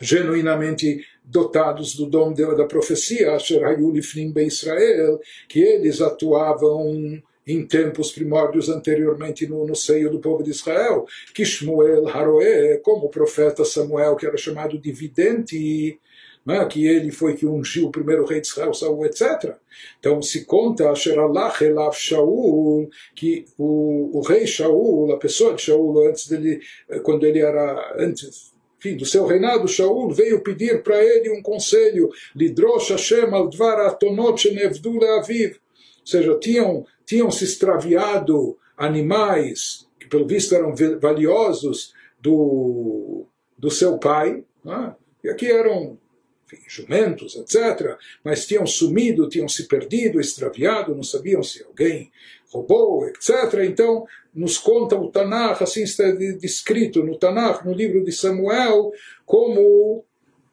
genuinamente 0.01 1.03
dotados 1.27 1.95
do 1.97 2.07
dom 2.07 2.33
da 2.33 2.65
profecia, 2.65 3.35
Asher 3.35 3.65
Hayulifnim 3.65 4.33
Be 4.33 4.47
Israel, 4.47 5.21
que 5.49 5.61
eles 5.61 6.01
atuavam 6.01 7.21
em 7.47 7.67
tempos 7.67 8.11
primórdios 8.11 8.69
anteriormente 8.69 9.47
no, 9.47 9.67
no, 9.67 9.75
seio 9.75 10.11
do 10.11 10.21
povo 10.21 10.43
de 10.43 10.51
Israel, 10.51 11.05
que 11.33 11.45
Shmuel 11.45 12.09
Haroé, 12.09 12.79
como 12.79 13.07
o 13.07 13.11
profeta 13.11 13.65
Samuel, 13.65 14.17
que 14.17 14.27
era 14.27 14.37
chamado 14.37 14.79
de 14.79 14.91
vidente, 14.91 16.01
né, 16.45 16.65
que 16.67 16.87
ele 16.87 17.11
foi 17.11 17.35
que 17.35 17.47
ungiu 17.47 17.87
o 17.87 17.91
primeiro 17.93 18.25
rei 18.25 18.41
de 18.41 18.47
Israel, 18.47 18.75
Saul, 18.75 19.05
etc. 19.07 19.55
Então 19.99 20.21
se 20.23 20.45
conta 20.45 20.93
Shaul, 20.95 22.89
que 23.15 23.45
o, 23.59 24.19
o 24.19 24.21
rei 24.23 24.47
Shaul, 24.47 25.13
a 25.13 25.19
pessoa 25.19 25.55
de 25.55 25.63
Shaul, 25.63 26.09
antes 26.09 26.29
dele, 26.29 26.61
quando 27.03 27.27
ele 27.27 27.41
era, 27.41 27.95
antes 27.97 28.56
do 28.97 29.07
seu 29.07 29.27
reinado, 29.27 29.67
Shaul 29.67 30.11
veio 30.13 30.43
pedir 30.43 30.83
para 30.83 31.03
ele 31.03 31.31
um 31.31 31.43
conselho, 31.43 32.11
Lidrosh 32.35 32.91
Hashem 32.91 33.35
al 33.35 33.49
dvar 33.49 33.81
atonot 33.81 34.41
shenevdu 34.41 34.99
leaviv. 34.99 35.57
Ou 36.01 36.07
seja, 36.07 36.39
tinham, 36.39 36.87
tinham 37.05 37.31
se 37.31 37.45
extraviado 37.45 38.57
animais 38.77 39.87
que 39.99 40.09
pelo 40.09 40.27
visto 40.27 40.55
eram 40.55 40.75
valiosos 41.01 41.93
do, 42.21 43.27
do 43.59 43.71
seu 43.71 43.99
pai, 43.99 44.45
né? 44.65 44.95
e 45.25 45.29
aqui 45.29 45.51
eram 45.51 45.99
enfim, 46.47 46.63
jumentos, 46.69 47.35
etc., 47.35 47.99
mas 48.23 48.47
tinham 48.47 48.65
sumido, 48.65 49.29
tinham 49.29 49.49
se 49.49 49.67
perdido, 49.67 50.21
extraviado, 50.21 50.95
não 50.95 51.03
sabiam 51.03 51.43
se 51.43 51.65
alguém 51.65 52.13
roubou, 52.53 53.07
etc. 53.09 53.65
Então, 53.65 54.07
nos 54.37 54.59
conta 54.59 54.95
o 54.95 55.11
Tanakh, 55.11 55.63
assim 55.63 55.83
está 55.83 56.11
descrito 56.11 57.03
no 57.03 57.19
Tanakh, 57.19 57.65
no 57.65 57.73
livro 57.73 58.05
de 58.05 58.13
Samuel, 58.13 58.93
como 59.25 60.05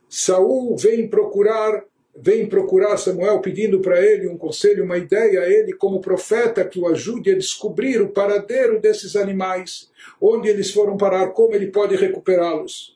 Saul 0.08 0.78
vem 0.78 1.10
procurar 1.10 1.84
vem 2.16 2.46
procurar 2.46 2.96
Samuel 2.98 3.42
pedindo 3.42 3.80
para 3.80 4.00
ele 4.00 4.28
um 4.28 4.38
conselho, 4.38 4.84
uma 4.84 4.98
ideia 5.00 5.42
a 5.42 5.50
ele 5.50 5.74
como 5.74 6.00
profeta 6.00 6.64
que 6.64 6.80
o 6.80 6.88
ajude 6.88 7.32
a 7.32 7.36
descobrir 7.36 8.02
o 8.04 8.10
paradeiro 8.10 8.80
desses 8.80 9.16
animais, 9.16 9.90
onde 10.22 10.48
eles 10.48 10.70
foram 10.70 10.96
parar, 10.96 11.30
como 11.30 11.56
ele 11.56 11.72
pode 11.72 11.96
recuperá-los. 11.96 12.96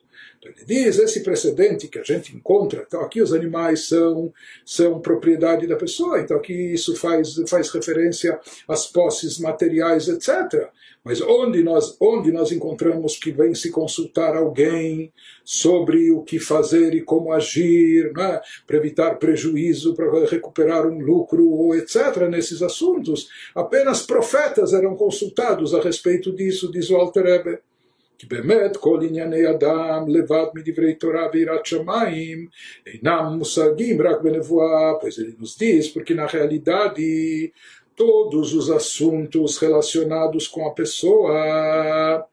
Ele 0.56 0.64
diz, 0.66 0.98
esse 0.98 1.22
precedente 1.22 1.88
que 1.88 1.98
a 1.98 2.02
gente 2.02 2.34
encontra, 2.34 2.84
então 2.86 3.00
aqui 3.00 3.20
os 3.20 3.32
animais 3.32 3.88
são, 3.88 4.32
são 4.64 5.00
propriedade 5.00 5.66
da 5.66 5.76
pessoa, 5.76 6.20
então 6.20 6.36
aqui 6.36 6.52
isso 6.52 6.96
faz, 6.96 7.34
faz 7.48 7.70
referência 7.70 8.38
às 8.66 8.86
posses 8.86 9.38
materiais, 9.38 10.08
etc. 10.08 10.68
Mas 11.04 11.20
onde 11.20 11.62
nós, 11.62 11.96
onde 12.00 12.30
nós 12.32 12.52
encontramos 12.52 13.16
que 13.16 13.30
vem 13.30 13.54
se 13.54 13.70
consultar 13.70 14.36
alguém 14.36 15.12
sobre 15.44 16.10
o 16.10 16.22
que 16.22 16.38
fazer 16.38 16.94
e 16.94 17.02
como 17.02 17.32
agir, 17.32 18.12
é? 18.18 18.40
para 18.66 18.76
evitar 18.76 19.18
prejuízo, 19.18 19.94
para 19.94 20.26
recuperar 20.26 20.86
um 20.86 20.98
lucro, 20.98 21.48
ou 21.48 21.74
etc., 21.74 22.28
nesses 22.28 22.62
assuntos, 22.62 23.28
apenas 23.54 24.02
profetas 24.02 24.72
eram 24.72 24.94
consultados 24.96 25.74
a 25.74 25.80
respeito 25.80 26.30
disso, 26.32 26.70
diz 26.70 26.90
o 26.90 26.96
Alter 26.96 27.24
Rebbe. 27.24 27.58
כי 28.17 28.27
באמת 28.27 28.77
כל 28.77 28.99
ענייני 29.03 29.49
אדם 29.49 30.05
לבד 30.07 30.45
מדברי 30.53 30.93
תורה 30.93 31.27
ויראת 31.33 31.65
שמיים 31.65 32.47
אינם 32.87 33.33
מושגים 33.37 34.01
רק 34.01 34.21
בנבואה, 34.21 34.91
pois 35.01 35.17
ele 35.19 35.33
nos 35.39 35.57
diz, 35.57 35.87
porque 35.93 36.13
na 36.13 36.25
realidade 36.25 37.51
todos 37.95 38.53
os 38.53 38.69
assuntos 38.69 39.57
relacionados 39.57 40.47
com 40.47 40.67
a 40.67 40.71
pessoa, 40.71 42.25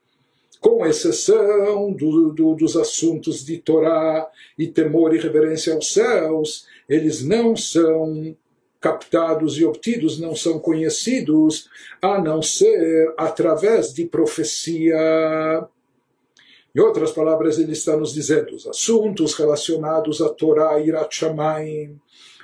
com 0.61 0.87
exceção 0.87 1.93
do, 1.93 2.33
do, 2.33 2.55
dos 2.55 2.77
assuntos 2.77 3.45
de 3.45 3.59
Torá 3.59 4.29
e 4.59 4.67
temor 4.69 5.15
e 5.15 5.19
reverência 5.19 5.75
aos 5.75 5.93
céus, 5.93 6.67
eles 6.89 7.23
não 7.23 7.57
são 7.57 8.37
captados 8.81 9.59
e 9.59 9.65
obtidos, 9.65 10.19
não 10.19 10.35
são 10.35 10.59
conhecidos, 10.59 11.69
a 12.01 12.21
não 12.21 12.41
ser 12.41 13.13
através 13.19 13.93
de 13.93 14.07
profecia. 14.07 14.97
Em 16.76 16.82
outras 16.82 17.12
palavras, 17.12 17.58
ele 17.58 17.72
está 17.72 17.96
nos 17.96 18.14
dizendo 18.14 18.54
os 18.54 18.68
assuntos 18.68 19.34
relacionados 19.34 20.22
à 20.22 20.28
Torá 20.28 20.78
e 20.78 20.92
Shamayim, 21.10 21.98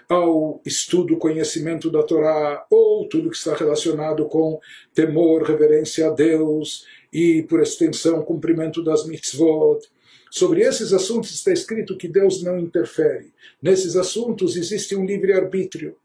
ao 0.07 0.61
estudo, 0.65 1.17
conhecimento 1.17 1.91
da 1.91 2.01
Torá, 2.01 2.65
ou 2.69 3.09
tudo 3.09 3.29
que 3.29 3.35
está 3.35 3.53
relacionado 3.53 4.25
com 4.27 4.57
temor, 4.93 5.43
reverência 5.43 6.07
a 6.07 6.11
Deus 6.11 6.85
e, 7.11 7.43
por 7.43 7.61
extensão, 7.61 8.21
cumprimento 8.21 8.81
das 8.81 9.05
mitzvot. 9.05 9.79
Sobre 10.29 10.61
esses 10.61 10.93
assuntos 10.93 11.31
está 11.31 11.51
escrito 11.51 11.97
que 11.97 12.07
Deus 12.07 12.41
não 12.41 12.57
interfere. 12.57 13.33
Nesses 13.61 13.97
assuntos 13.97 14.55
existe 14.55 14.95
um 14.95 15.05
livre-arbítrio. 15.05 15.97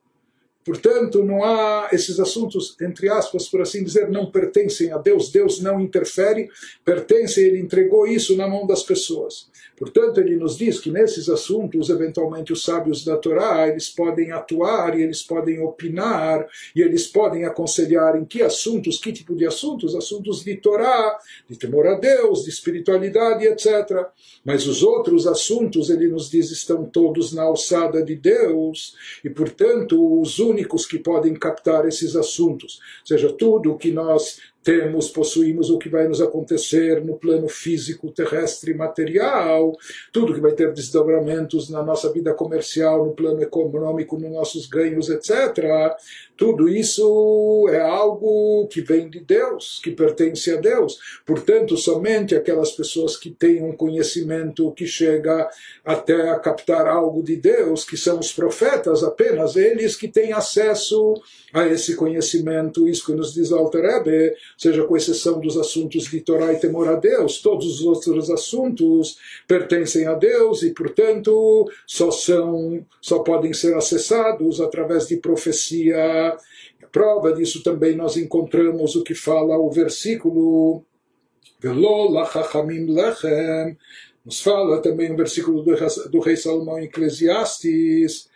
Portanto, 0.67 1.23
não 1.23 1.45
há 1.45 1.91
esses 1.93 2.19
assuntos, 2.19 2.77
entre 2.83 3.09
aspas, 3.09 3.47
por 3.47 3.63
assim 3.63 3.85
dizer, 3.85 4.11
não 4.11 4.33
pertencem 4.33 4.91
a 4.91 4.99
Deus. 4.99 5.31
Deus 5.31 5.61
não 5.61 5.81
interfere, 5.81 6.49
pertence, 6.85 7.41
ele 7.41 7.61
entregou 7.61 8.05
isso 8.05 8.37
na 8.37 8.49
mão 8.49 8.67
das 8.67 8.83
pessoas. 8.83 9.49
Portanto, 9.77 10.19
ele 10.19 10.35
nos 10.37 10.57
diz 10.57 10.81
que 10.81 10.91
nesses 10.91 11.29
assuntos, 11.29 11.89
eventualmente, 11.89 12.53
os 12.53 12.65
sábios 12.65 13.05
da 13.05 13.17
Torá, 13.17 13.69
eles 13.69 13.89
podem 13.91 14.33
atuar 14.33 14.99
e 14.99 15.03
eles 15.03 15.23
podem 15.23 15.61
opinar 15.61 16.49
e 16.75 16.81
eles 16.81 17.07
podem 17.07 17.45
aconselhar 17.45 18.17
em 18.17 18.25
que 18.25 18.43
assuntos, 18.43 18.99
que 18.99 19.13
tipo 19.13 19.37
de 19.37 19.47
assuntos, 19.47 19.95
assuntos 19.95 20.43
de 20.43 20.57
Torá, 20.57 21.17
de 21.49 21.57
temor 21.57 21.87
a 21.87 21.95
Deus, 21.95 22.45
de 22.45 22.51
espiritualidade, 22.51 23.47
etc. 23.47 24.07
Mas 24.45 24.67
os 24.67 24.83
outros 24.83 25.27
assuntos, 25.27 25.91
ele 25.91 26.09
nos 26.09 26.31
diz, 26.31 26.51
estão 26.51 26.87
todos 26.87 27.33
na 27.33 27.43
alçada 27.43 28.03
de 28.03 28.17
Deus 28.17 28.97
e, 29.23 29.29
portanto, 29.29 30.21
os 30.21 30.39
únicos 30.39 30.56
que 30.87 30.99
podem 30.99 31.35
captar 31.35 31.87
esses 31.87 32.17
assuntos, 32.17 32.81
seja 33.05 33.33
tudo 33.33 33.73
o 33.73 33.79
que 33.79 33.91
nós 33.91 34.41
temos, 34.67 35.09
possuímos 35.09 35.71
o 35.71 35.79
que 35.79 35.89
vai 35.89 36.09
nos 36.09 36.21
acontecer 36.21 37.01
no 37.05 37.17
plano 37.17 37.49
físico, 37.49 38.11
terrestre, 38.11 38.75
material, 38.75 39.79
tudo 40.13 40.35
que 40.35 40.41
vai 40.41 40.55
ter 40.55 40.73
desdobramentos 40.73 41.71
na 41.71 41.85
nossa 41.85 42.11
vida 42.11 42.35
comercial, 42.35 43.07
no 43.07 43.13
plano 43.13 43.41
econômico, 43.41 44.19
nos 44.19 44.33
nossos 44.33 44.67
ganhos, 44.67 45.09
etc. 45.09 45.95
Tudo 46.37 46.69
isso 46.69 47.69
é 47.71 47.81
algo 47.81 48.67
que 48.67 48.81
vem 48.81 49.09
de 49.09 49.21
Deus, 49.21 49.81
que 49.83 49.93
pertence 49.93 50.51
a 50.51 50.57
Deus. 50.61 50.99
Portanto, 51.25 51.77
somente 51.77 52.35
aquelas 52.35 52.73
pessoas 52.73 53.17
que 53.17 53.31
têm 53.31 53.63
um 53.63 53.73
conhecimento 53.73 54.73
que 54.73 54.85
chega 54.85 55.49
até 55.85 56.29
a 56.29 56.41
captar 56.41 56.89
algo 56.89 57.23
de 57.23 57.37
Deus, 57.37 57.85
que 57.85 57.97
são 57.97 58.19
os 58.19 58.33
profetas, 58.33 59.05
apenas 59.05 59.55
eles 59.55 59.95
que 59.95 60.09
têm 60.09 60.33
acesso 60.33 61.15
a 61.55 61.67
esse 61.69 61.95
conhecimento. 61.95 62.89
Isso 62.89 63.07
que 63.07 63.15
nos 63.15 63.33
diz 63.33 63.53
Alter 63.53 63.83
Rebbe, 63.83 64.35
seja 64.57 64.85
com 64.85 64.97
exceção 64.97 65.39
dos 65.41 65.57
assuntos 65.57 66.05
de 66.05 66.21
Torá 66.21 66.53
e 66.53 66.59
temor 66.59 66.89
a 66.89 66.97
Deus, 66.97 67.41
todos 67.43 67.67
os 67.67 67.85
outros 67.85 68.31
assuntos 68.31 69.19
pertencem 69.47 70.07
a 70.07 70.15
Deus 70.15 70.63
e, 70.63 70.71
portanto, 70.73 71.71
só 71.87 72.11
são, 72.11 72.85
só 73.01 73.19
podem 73.21 73.53
ser 73.53 73.75
acessados 73.75 74.61
através 74.61 75.07
de 75.07 75.17
profecia. 75.17 76.37
A 76.83 76.87
prova 76.91 77.33
disso 77.33 77.63
também 77.63 77.95
nós 77.95 78.17
encontramos 78.17 78.97
o 78.97 79.03
que 79.03 79.15
fala 79.15 79.59
o 79.59 79.71
versículo 79.71 80.85
nos 84.27 84.41
fala 84.41 84.83
também 84.83 85.13
o 85.13 85.17
versículo 85.17 85.63
do, 85.63 85.75
do 86.11 86.21
rei 86.21 86.37
Salomão 86.37 86.79
em 86.79 86.85
Eclesiastes, 86.85 88.29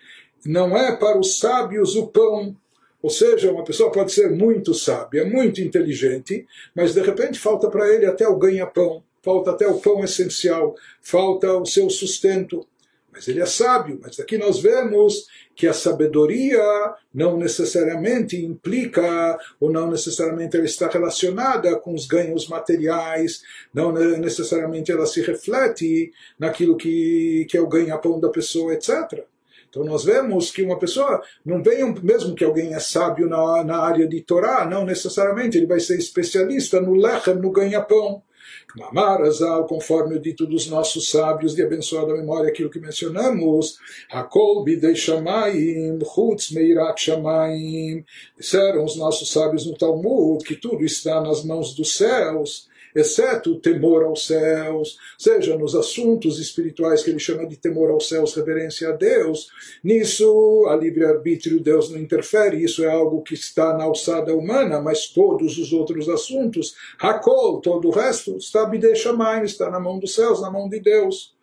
não 0.46 0.76
é 0.76 0.94
para 0.94 1.18
os 1.18 1.38
sábios 1.38 1.96
o 1.96 2.06
pão, 2.06 2.56
ou 3.02 3.10
seja, 3.10 3.50
uma 3.50 3.64
pessoa 3.64 3.90
pode 3.90 4.12
ser 4.12 4.30
muito 4.30 4.74
sábia, 4.74 5.24
muito 5.24 5.60
inteligente, 5.60 6.46
mas 6.74 6.94
de 6.94 7.00
repente 7.00 7.38
falta 7.38 7.68
para 7.70 7.88
ele 7.88 8.06
até 8.06 8.28
o 8.28 8.36
ganha-pão, 8.36 9.02
falta 9.22 9.50
até 9.50 9.66
o 9.66 9.78
pão 9.78 10.04
essencial, 10.04 10.74
falta 11.00 11.52
o 11.54 11.64
seu 11.64 11.88
sustento. 11.88 12.66
Mas 13.12 13.26
ele 13.26 13.40
é 13.40 13.46
sábio, 13.46 13.98
mas 14.00 14.16
daqui 14.16 14.38
nós 14.38 14.60
vemos 14.60 15.26
que 15.56 15.66
a 15.66 15.72
sabedoria 15.72 16.62
não 17.12 17.36
necessariamente 17.36 18.36
implica 18.36 19.36
ou 19.58 19.70
não 19.70 19.90
necessariamente 19.90 20.56
ela 20.56 20.64
está 20.64 20.88
relacionada 20.88 21.76
com 21.76 21.92
os 21.92 22.06
ganhos 22.06 22.46
materiais, 22.46 23.42
não 23.74 23.92
necessariamente 23.92 24.92
ela 24.92 25.06
se 25.06 25.20
reflete 25.22 26.12
naquilo 26.38 26.76
que, 26.76 27.46
que 27.50 27.56
é 27.56 27.60
o 27.60 27.66
ganha-pão 27.66 28.20
da 28.20 28.30
pessoa, 28.30 28.72
etc. 28.72 29.24
Então 29.70 29.84
nós 29.84 30.04
vemos 30.04 30.50
que 30.50 30.62
uma 30.62 30.78
pessoa 30.78 31.22
não 31.46 31.62
vem, 31.62 31.94
mesmo 32.02 32.34
que 32.34 32.44
alguém 32.44 32.74
é 32.74 32.80
sábio 32.80 33.28
na, 33.28 33.62
na 33.62 33.78
área 33.78 34.06
de 34.06 34.20
Torá, 34.20 34.66
não 34.66 34.84
necessariamente 34.84 35.56
ele 35.56 35.66
vai 35.66 35.78
ser 35.78 35.96
especialista 35.96 36.80
no 36.80 36.92
lechem, 36.92 37.36
no 37.36 37.52
ganha-pão. 37.52 38.22
Mamarazal, 38.76 39.66
conforme 39.66 40.16
o 40.16 40.20
dito 40.20 40.46
dos 40.46 40.68
nossos 40.68 41.10
sábios 41.10 41.54
de 41.54 41.62
abençoada 41.62 42.14
memória, 42.14 42.48
aquilo 42.48 42.70
que 42.70 42.78
mencionamos, 42.78 43.78
Hakol 44.10 44.62
bidei 44.64 44.94
shamayim, 44.94 45.98
chutz 46.04 46.52
meirat 46.52 47.00
shamayim, 47.00 48.04
disseram 48.38 48.84
os 48.84 48.96
nossos 48.96 49.30
sábios 49.30 49.66
no 49.66 49.76
Talmud 49.76 50.44
que 50.44 50.54
tudo 50.54 50.84
está 50.84 51.20
nas 51.20 51.44
mãos 51.44 51.74
dos 51.74 51.96
céus, 51.96 52.68
exceto 52.94 53.52
o 53.52 53.60
temor 53.60 54.04
aos 54.04 54.26
céus, 54.26 54.98
seja 55.18 55.56
nos 55.56 55.74
assuntos 55.74 56.38
espirituais 56.38 57.02
que 57.02 57.10
ele 57.10 57.18
chama 57.18 57.46
de 57.46 57.56
temor 57.56 57.90
aos 57.90 58.08
céus, 58.08 58.34
reverência 58.34 58.88
a 58.88 58.92
Deus, 58.92 59.48
nisso 59.82 60.66
a 60.68 60.76
livre-arbítrio 60.76 61.60
Deus 61.60 61.90
não 61.90 61.98
interfere, 61.98 62.62
isso 62.62 62.84
é 62.84 62.90
algo 62.90 63.22
que 63.22 63.34
está 63.34 63.76
na 63.76 63.84
alçada 63.84 64.34
humana, 64.34 64.80
mas 64.80 65.06
todos 65.06 65.58
os 65.58 65.72
outros 65.72 66.08
assuntos, 66.08 66.74
Hakol, 66.98 67.60
todo 67.60 67.88
o 67.88 67.92
resto, 67.92 68.36
está 68.36 68.64
Bideshamayim, 68.64 69.44
está 69.44 69.70
na 69.70 69.80
mão 69.80 69.98
dos 69.98 70.14
céus, 70.14 70.40
na 70.40 70.50
mão 70.50 70.68
de 70.68 70.80
Deus. 70.80 71.34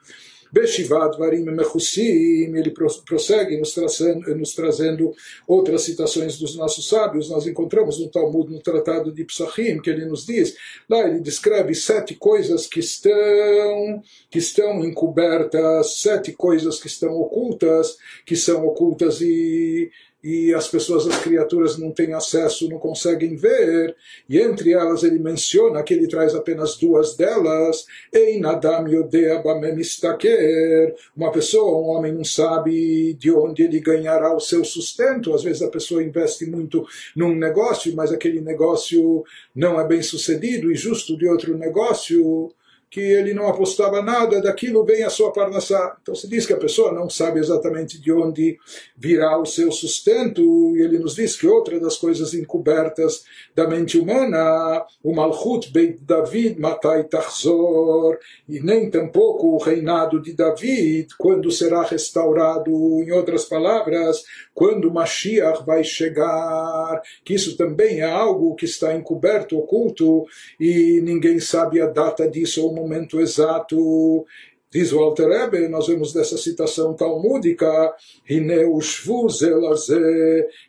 Beshivat 0.51 1.17
Varim 1.17 1.43
Mechussim, 1.43 2.55
ele 2.55 2.73
prossegue 3.05 3.57
nos 3.57 3.73
trazendo, 3.73 4.35
nos 4.35 4.53
trazendo 4.53 5.13
outras 5.47 5.81
citações 5.83 6.37
dos 6.37 6.55
nossos 6.55 6.87
sábios. 6.87 7.29
Nós 7.29 7.47
encontramos 7.47 7.99
no 7.99 8.09
Talmud, 8.09 8.51
no 8.51 8.61
Tratado 8.61 9.11
de 9.11 9.23
Psachim, 9.25 9.79
que 9.79 9.89
ele 9.89 10.05
nos 10.05 10.25
diz, 10.25 10.55
lá 10.89 11.07
ele 11.07 11.19
descreve 11.19 11.73
sete 11.75 12.15
coisas 12.15 12.67
que 12.67 12.79
estão, 12.79 14.01
que 14.29 14.39
estão 14.39 14.83
encobertas, 14.83 15.99
sete 15.99 16.31
coisas 16.33 16.79
que 16.79 16.87
estão 16.87 17.13
ocultas, 17.19 17.97
que 18.25 18.35
são 18.35 18.65
ocultas 18.65 19.21
e 19.21 19.89
e 20.23 20.53
as 20.53 20.67
pessoas, 20.67 21.07
as 21.07 21.19
criaturas 21.19 21.77
não 21.77 21.91
têm 21.91 22.13
acesso, 22.13 22.69
não 22.69 22.79
conseguem 22.79 23.35
ver, 23.35 23.95
e 24.27 24.39
entre 24.39 24.73
elas 24.73 25.03
ele 25.03 25.19
menciona 25.19 25.83
que 25.83 25.93
ele 25.93 26.07
traz 26.07 26.33
apenas 26.33 26.75
duas 26.75 27.15
delas, 27.15 27.85
Einadam 28.13 28.87
Yodea 28.87 29.41
Bamemistaker, 29.41 30.95
uma 31.15 31.31
pessoa, 31.31 31.79
um 31.79 31.95
homem 31.95 32.13
não 32.13 32.23
sabe 32.23 33.13
de 33.13 33.31
onde 33.31 33.63
ele 33.63 33.79
ganhará 33.79 34.35
o 34.35 34.39
seu 34.39 34.65
sustento, 34.65 35.33
às 35.33 35.43
vezes 35.43 35.61
a 35.61 35.69
pessoa 35.69 36.03
investe 36.03 36.45
muito 36.45 36.85
num 37.15 37.35
negócio, 37.35 37.95
mas 37.95 38.11
aquele 38.11 38.41
negócio 38.41 39.23
não 39.55 39.79
é 39.79 39.87
bem 39.87 40.01
sucedido, 40.01 40.71
e 40.71 40.75
justo 40.75 41.17
de 41.17 41.27
outro 41.27 41.57
negócio, 41.57 42.51
que 42.89 43.01
ele 43.01 43.33
não 43.33 43.47
apostava 43.47 44.01
nada, 44.01 44.41
daquilo 44.41 44.85
vem 44.85 45.03
a 45.03 45.09
sua 45.09 45.31
parnassá. 45.31 45.97
Então 46.01 46.15
se 46.15 46.27
diz 46.27 46.45
que 46.45 46.53
a 46.53 46.57
pessoa 46.57 46.91
não 46.91 47.09
sabe 47.09 47.39
exatamente 47.39 47.99
de 47.99 48.11
onde 48.11 48.57
virá 48.95 49.37
o 49.37 49.45
seu 49.45 49.71
sustento, 49.71 50.41
e 50.75 50.81
ele 50.81 50.97
nos 50.97 51.15
diz 51.15 51.35
que 51.35 51.47
outra 51.47 51.79
das 51.79 51.97
coisas 51.97 52.33
encobertas 52.33 53.23
da 53.53 53.67
mente 53.67 53.97
humana, 53.97 54.85
o 55.03 55.13
Malchut 55.13 55.71
Beit 55.71 55.99
David 56.01 56.59
Matai 56.59 57.03
Tachzor, 57.03 58.17
e 58.47 58.59
nem 58.59 58.89
tampouco 58.89 59.47
o 59.47 59.57
reinado 59.57 60.21
de 60.21 60.33
David, 60.33 61.07
quando 61.17 61.51
será 61.51 61.83
restaurado, 61.83 62.71
em 62.71 63.11
outras 63.11 63.45
palavras, 63.45 64.23
quando 64.53 64.91
Mashiach 64.91 65.65
vai 65.65 65.83
chegar, 65.83 67.01
que 67.23 67.33
isso 67.33 67.57
também 67.57 67.99
é 67.99 68.09
algo 68.09 68.55
que 68.55 68.65
está 68.65 68.95
encoberto, 68.95 69.57
oculto, 69.57 70.25
e 70.59 71.01
ninguém 71.03 71.39
sabe 71.39 71.81
a 71.81 71.87
data 71.87 72.27
disso 72.27 72.63
ou 72.63 72.76
momento 72.81 73.19
exato. 73.19 74.25
Diz 74.69 74.91
o 74.91 74.99
Alter 74.99 75.29
Rebbe, 75.29 75.69
nós 75.69 75.87
vemos 75.87 76.11
dessa 76.11 76.37
citação 76.37 76.93
talmúdica, 76.93 77.95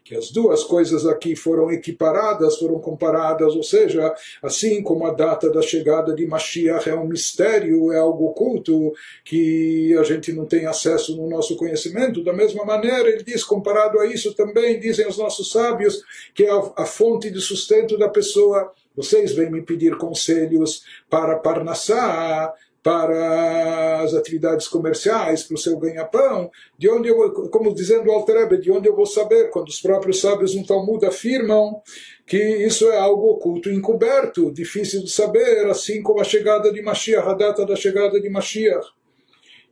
que 0.05 0.15
as 0.17 0.31
duas 0.31 0.63
coisas 0.63 1.05
aqui 1.05 1.35
foram 1.35 1.69
equiparadas, 1.73 2.59
foram 2.59 2.79
comparadas, 2.79 3.57
ou 3.57 3.63
seja, 3.65 4.15
assim 4.41 4.85
como 4.85 5.05
a 5.05 5.13
data 5.13 5.51
da 5.51 5.61
chegada 5.61 6.15
de 6.15 6.29
Mashiach 6.29 6.89
é 6.89 6.95
um 6.95 7.09
mistério, 7.09 7.91
é 7.91 7.99
algo 7.99 8.27
oculto, 8.27 8.93
que 9.25 9.97
a 9.99 10.05
gente 10.05 10.33
não 10.33 10.47
tem 10.47 10.65
acesso 10.65 11.17
no 11.17 11.29
nosso 11.29 11.57
conhecimento, 11.57 12.23
da 12.23 12.33
mesma 12.33 12.65
maneira, 12.65 13.09
ele 13.09 13.25
diz, 13.25 13.43
comparado 13.43 13.99
a 13.99 14.07
isso 14.07 14.33
também, 14.33 14.79
dizem 14.79 15.09
os 15.09 15.19
nossos 15.19 15.51
sábios, 15.51 16.01
que 16.33 16.45
é 16.45 16.51
a 16.77 16.87
fonte 16.87 17.33
de 17.33 17.41
sustento 17.41 17.99
da 17.99 18.09
pessoa 18.09 18.73
vocês 18.99 19.33
vêm 19.33 19.49
me 19.49 19.63
pedir 19.63 19.97
conselhos 19.97 20.83
para 21.09 21.37
Parnassá, 21.37 22.53
para 22.83 24.01
as 24.03 24.13
atividades 24.13 24.67
comerciais, 24.67 25.45
para 25.45 25.55
o 25.55 25.59
seu 25.59 25.79
ganha-pão, 25.79 26.51
de 26.77 26.91
onde 26.91 27.09
eu, 27.09 27.33
como 27.49 27.73
dizendo 27.73 28.09
o 28.09 28.13
Alter 28.13 28.59
de 28.59 28.73
onde 28.73 28.89
eu 28.89 28.97
vou 28.97 29.07
saber, 29.07 29.51
quando 29.51 29.69
os 29.69 29.81
próprios 29.81 30.21
sábios 30.21 30.57
no 30.57 30.67
Talmud 30.67 31.05
afirmam 31.07 31.81
que 32.27 32.37
isso 32.39 32.91
é 32.91 32.99
algo 32.99 33.31
oculto, 33.31 33.71
encoberto, 33.71 34.51
difícil 34.51 35.05
de 35.05 35.11
saber, 35.11 35.67
assim 35.67 36.03
como 36.03 36.21
a 36.21 36.25
chegada 36.25 36.73
de 36.73 36.83
Mashiach, 36.83 37.29
a 37.29 37.35
data 37.35 37.65
da 37.65 37.77
chegada 37.77 38.21
de 38.21 38.29
Mashiach. 38.29 38.98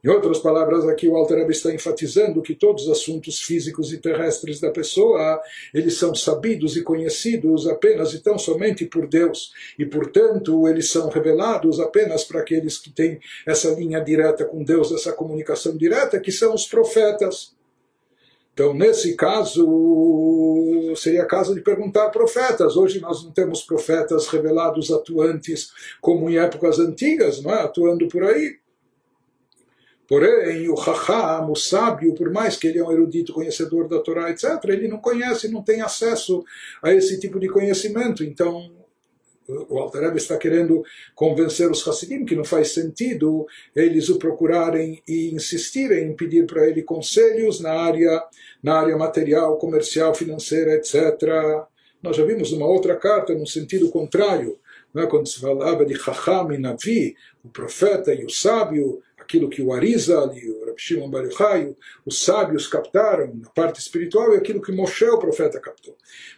Em 0.06 0.08
outras 0.08 0.38
palavras, 0.38 0.86
aqui 0.86 1.08
o 1.08 1.16
Alter 1.16 1.50
está 1.50 1.74
enfatizando 1.74 2.40
que 2.40 2.54
todos 2.54 2.84
os 2.84 2.90
assuntos 2.90 3.40
físicos 3.40 3.92
e 3.92 3.98
terrestres 3.98 4.60
da 4.60 4.70
pessoa, 4.70 5.42
eles 5.74 5.98
são 5.98 6.14
sabidos 6.14 6.76
e 6.76 6.82
conhecidos 6.84 7.66
apenas 7.66 8.14
e 8.14 8.20
tão 8.20 8.38
somente 8.38 8.86
por 8.86 9.08
Deus. 9.08 9.52
E, 9.76 9.84
portanto, 9.84 10.68
eles 10.68 10.92
são 10.92 11.08
revelados 11.08 11.80
apenas 11.80 12.22
para 12.22 12.38
aqueles 12.38 12.78
que 12.78 12.88
têm 12.88 13.18
essa 13.44 13.68
linha 13.70 13.98
direta 13.98 14.44
com 14.44 14.62
Deus, 14.62 14.92
essa 14.92 15.12
comunicação 15.12 15.76
direta, 15.76 16.20
que 16.20 16.30
são 16.30 16.54
os 16.54 16.66
profetas. 16.66 17.56
Então, 18.54 18.72
nesse 18.72 19.16
caso, 19.16 20.94
seria 20.94 21.24
caso 21.24 21.52
de 21.52 21.62
perguntar 21.62 22.10
profetas. 22.10 22.76
Hoje 22.76 23.00
nós 23.00 23.24
não 23.24 23.32
temos 23.32 23.62
profetas 23.62 24.28
revelados 24.28 24.92
atuantes 24.92 25.72
como 26.00 26.30
em 26.30 26.38
épocas 26.38 26.78
antigas, 26.78 27.42
não 27.42 27.52
é? 27.52 27.62
atuando 27.62 28.06
por 28.06 28.22
aí. 28.22 28.64
Porém, 30.08 30.68
o 30.68 30.74
Raham, 30.74 31.50
o 31.50 31.56
sábio, 31.56 32.14
por 32.14 32.30
mais 32.30 32.56
que 32.56 32.68
ele 32.68 32.78
é 32.78 32.84
um 32.84 32.92
erudito 32.92 33.32
conhecedor 33.32 33.88
da 33.88 33.98
Torá, 33.98 34.30
etc., 34.30 34.62
ele 34.68 34.86
não 34.86 34.98
conhece, 34.98 35.50
não 35.50 35.62
tem 35.62 35.80
acesso 35.80 36.44
a 36.82 36.92
esse 36.92 37.18
tipo 37.18 37.40
de 37.40 37.48
conhecimento. 37.48 38.22
Então, 38.22 38.70
o 39.48 39.78
Alter 39.78 40.14
está 40.16 40.36
querendo 40.36 40.84
convencer 41.14 41.70
os 41.70 41.86
Hassidim 41.86 42.24
que 42.24 42.34
não 42.34 42.44
faz 42.44 42.72
sentido 42.72 43.46
eles 43.74 44.08
o 44.08 44.18
procurarem 44.18 45.02
e 45.06 45.32
insistirem 45.32 46.08
em 46.08 46.16
pedir 46.16 46.46
para 46.46 46.66
ele 46.68 46.82
conselhos 46.82 47.60
na 47.60 47.72
área, 47.72 48.22
na 48.62 48.80
área 48.80 48.96
material, 48.96 49.56
comercial, 49.56 50.14
financeira, 50.14 50.74
etc. 50.74 50.94
Nós 52.02 52.16
já 52.16 52.24
vimos 52.24 52.52
uma 52.52 52.66
outra 52.66 52.96
carta 52.96 53.34
no 53.34 53.46
sentido 53.46 53.88
contrário, 53.88 54.58
é? 54.96 55.06
quando 55.06 55.28
se 55.28 55.40
falava 55.40 55.84
de 55.84 55.94
Chacham 55.94 56.52
e 56.52 56.58
Navi, 56.58 57.16
o 57.44 57.48
profeta 57.48 58.12
e 58.12 58.24
o 58.24 58.30
sábio, 58.30 59.02
aquilo 59.26 59.50
que 59.50 59.60
o 59.60 59.72
Arizal 59.72 60.32
e 60.34 60.48
o 60.48 60.60
Rabi 60.66 60.80
Shimon 60.80 61.10
Bar 61.10 61.24
os 62.04 62.24
sábios 62.24 62.68
captaram 62.68 63.34
na 63.34 63.50
parte 63.50 63.80
espiritual 63.80 64.32
e 64.32 64.36
aquilo 64.36 64.62
que 64.62 64.72
Moshe, 64.72 65.04
o 65.04 65.18
profeta, 65.18 65.60
captou. 65.60 65.96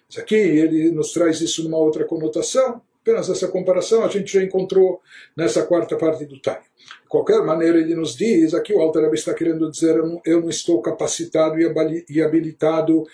Mas 0.09 0.19
aqui 0.19 0.35
ele 0.35 0.91
nos 0.91 1.13
traz 1.13 1.41
isso 1.41 1.63
numa 1.63 1.79
outra 1.79 2.05
conotação, 2.05 2.83
Apenas 3.01 3.31
essa 3.31 3.49
comparação 3.49 4.05
a 4.05 4.09
gente 4.09 4.31
já 4.31 4.43
encontrou 4.43 5.01
nessa 5.35 5.65
quarta 5.65 5.97
parte 5.97 6.27
do 6.27 6.39
Tânia. 6.43 6.61
De 6.61 7.09
qualquer 7.09 7.43
maneira, 7.43 7.79
ele 7.79 7.95
nos 7.95 8.15
diz, 8.15 8.53
aqui 8.53 8.75
o 8.75 8.81
Alter 8.81 9.11
está 9.15 9.33
querendo 9.33 9.71
dizer, 9.71 9.97
eu 9.97 10.07
não, 10.07 10.21
eu 10.27 10.41
não 10.43 10.51
estou 10.51 10.83
capacitado 10.83 11.57
e 11.59 12.21
habilitado 12.21 13.05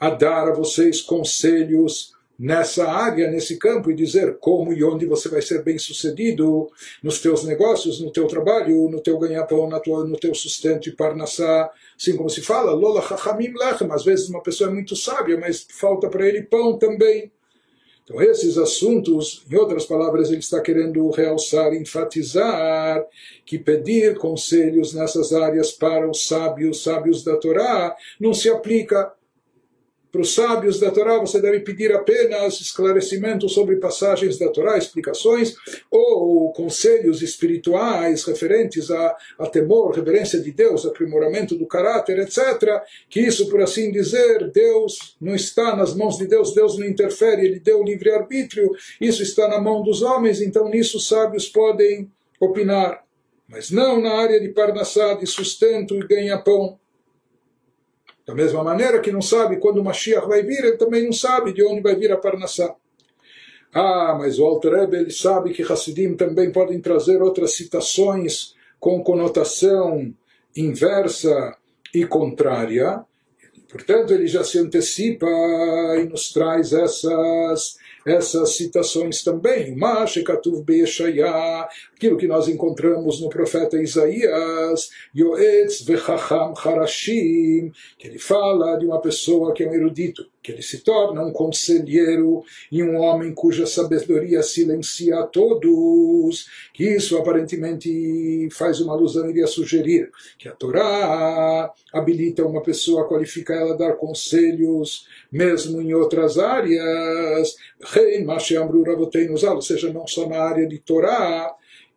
a 0.00 0.10
dar 0.10 0.48
a 0.48 0.52
vocês 0.52 1.00
conselhos 1.00 2.15
nessa 2.38 2.88
área, 2.88 3.30
nesse 3.30 3.58
campo, 3.58 3.90
e 3.90 3.94
dizer 3.94 4.36
como 4.38 4.72
e 4.72 4.84
onde 4.84 5.06
você 5.06 5.28
vai 5.28 5.40
ser 5.40 5.62
bem 5.62 5.78
sucedido 5.78 6.70
nos 7.02 7.20
teus 7.20 7.44
negócios, 7.44 8.00
no 8.00 8.10
teu 8.10 8.26
trabalho, 8.26 8.88
no 8.90 9.00
teu 9.00 9.18
ganha-pão, 9.18 9.68
no 9.68 10.18
teu 10.18 10.34
sustento 10.34 10.88
e 10.88 10.92
parnassá, 10.92 11.70
assim 11.98 12.16
como 12.16 12.28
se 12.28 12.42
fala, 12.42 12.72
lola 12.72 13.02
chachamim 13.02 13.52
lechem, 13.56 13.90
às 13.90 14.04
vezes 14.04 14.28
uma 14.28 14.42
pessoa 14.42 14.70
é 14.70 14.72
muito 14.72 14.94
sábia, 14.94 15.38
mas 15.38 15.66
falta 15.70 16.08
para 16.08 16.26
ele 16.26 16.42
pão 16.42 16.78
também. 16.78 17.32
Então, 18.06 18.22
esses 18.22 18.56
assuntos, 18.56 19.44
em 19.50 19.56
outras 19.56 19.84
palavras, 19.84 20.28
ele 20.28 20.38
está 20.38 20.60
querendo 20.60 21.10
realçar, 21.10 21.74
enfatizar 21.74 23.04
que 23.44 23.58
pedir 23.58 24.16
conselhos 24.16 24.94
nessas 24.94 25.32
áreas 25.32 25.72
para 25.72 26.08
os 26.08 26.24
sábios, 26.28 26.84
sábios 26.84 27.24
da 27.24 27.36
Torá, 27.36 27.96
não 28.20 28.32
se 28.32 28.48
aplica 28.48 29.12
para 30.10 30.20
os 30.20 30.34
sábios 30.34 30.80
da 30.80 30.90
Torá, 30.90 31.18
você 31.18 31.40
deve 31.40 31.60
pedir 31.60 31.92
apenas 31.92 32.60
esclarecimentos 32.60 33.52
sobre 33.52 33.76
passagens 33.76 34.38
da 34.38 34.48
Torá, 34.48 34.78
explicações, 34.78 35.54
ou 35.90 36.52
conselhos 36.52 37.22
espirituais 37.22 38.24
referentes 38.24 38.90
a, 38.90 39.16
a 39.38 39.46
temor, 39.46 39.94
reverência 39.94 40.40
de 40.40 40.52
Deus, 40.52 40.86
aprimoramento 40.86 41.56
do 41.56 41.66
caráter, 41.66 42.18
etc. 42.18 42.82
Que 43.08 43.20
isso, 43.20 43.48
por 43.48 43.60
assim 43.60 43.90
dizer, 43.90 44.50
Deus 44.50 45.16
não 45.20 45.34
está 45.34 45.76
nas 45.76 45.94
mãos 45.94 46.16
de 46.16 46.26
Deus, 46.26 46.54
Deus 46.54 46.78
não 46.78 46.86
interfere, 46.86 47.44
Ele 47.44 47.60
deu 47.60 47.82
livre-arbítrio, 47.82 48.70
isso 49.00 49.22
está 49.22 49.48
na 49.48 49.60
mão 49.60 49.82
dos 49.82 50.02
homens, 50.02 50.40
então 50.40 50.68
nisso 50.68 50.96
os 50.96 51.08
sábios 51.08 51.48
podem 51.48 52.10
opinar. 52.40 53.04
Mas 53.48 53.70
não 53.70 54.00
na 54.00 54.14
área 54.14 54.40
de 54.40 54.48
parnassá, 54.48 55.14
de 55.14 55.26
sustento 55.26 55.94
e 55.94 56.06
ganha-pão. 56.06 56.78
Da 58.26 58.34
mesma 58.34 58.64
maneira 58.64 58.98
que 58.98 59.12
não 59.12 59.22
sabe 59.22 59.58
quando 59.58 59.78
o 59.78 59.84
Mashiach 59.84 60.26
vai 60.26 60.42
vir, 60.42 60.64
ele 60.64 60.76
também 60.76 61.04
não 61.04 61.12
sabe 61.12 61.52
de 61.52 61.64
onde 61.64 61.80
vai 61.80 61.94
vir 61.94 62.10
a 62.10 62.16
Parnassá. 62.16 62.74
Ah, 63.72 64.16
mas 64.18 64.38
o 64.38 64.44
Alter 64.44 64.72
Rebbe, 64.72 64.96
ele 64.96 65.10
sabe 65.12 65.52
que 65.52 65.62
Hassidim 65.62 66.14
também 66.14 66.50
podem 66.50 66.80
trazer 66.80 67.22
outras 67.22 67.52
citações 67.52 68.54
com 68.80 69.02
conotação 69.02 70.12
inversa 70.56 71.56
e 71.94 72.04
contrária. 72.04 73.04
Portanto, 73.70 74.12
ele 74.12 74.26
já 74.26 74.42
se 74.42 74.58
antecipa 74.58 75.26
e 75.98 76.04
nos 76.04 76.32
traz 76.32 76.72
essas 76.72 77.76
essas 78.06 78.56
citações 78.56 79.24
também. 79.24 79.76
Aquilo 81.94 82.16
que 82.16 82.28
nós 82.28 82.46
encontramos 82.46 83.20
no 83.20 83.28
profeta 83.28 83.76
Isaías, 83.76 84.90
Yoetz 85.14 85.82
Vechacham 85.82 86.54
Harashim, 86.56 87.72
que 87.98 88.06
ele 88.06 88.18
fala 88.18 88.78
de 88.78 88.86
uma 88.86 89.00
pessoa 89.00 89.52
que 89.52 89.64
é 89.64 89.68
um 89.68 89.74
erudito, 89.74 90.24
que 90.46 90.52
ele 90.52 90.62
se 90.62 90.78
torna 90.78 91.24
um 91.24 91.32
conselheiro 91.32 92.44
e 92.70 92.80
um 92.80 92.98
homem 93.00 93.34
cuja 93.34 93.66
sabedoria 93.66 94.44
silencia 94.44 95.18
a 95.18 95.26
todos, 95.26 96.46
que 96.72 96.84
isso 96.84 97.18
aparentemente 97.18 98.48
faz 98.52 98.80
uma 98.80 98.92
alusão, 98.92 99.28
iria 99.28 99.48
sugerir 99.48 100.08
que 100.38 100.48
a 100.48 100.52
Torá 100.52 101.74
habilita 101.92 102.46
uma 102.46 102.62
pessoa, 102.62 103.08
qualifica 103.08 103.54
ela 103.54 103.74
a 103.74 103.76
dar 103.76 103.96
conselhos, 103.96 105.08
mesmo 105.32 105.82
em 105.82 105.92
outras 105.92 106.38
áreas, 106.38 107.56
ou 109.52 109.62
seja, 109.62 109.92
não 109.92 110.06
só 110.06 110.28
na 110.28 110.38
área 110.38 110.68
de 110.68 110.78
Torá, 110.78 111.52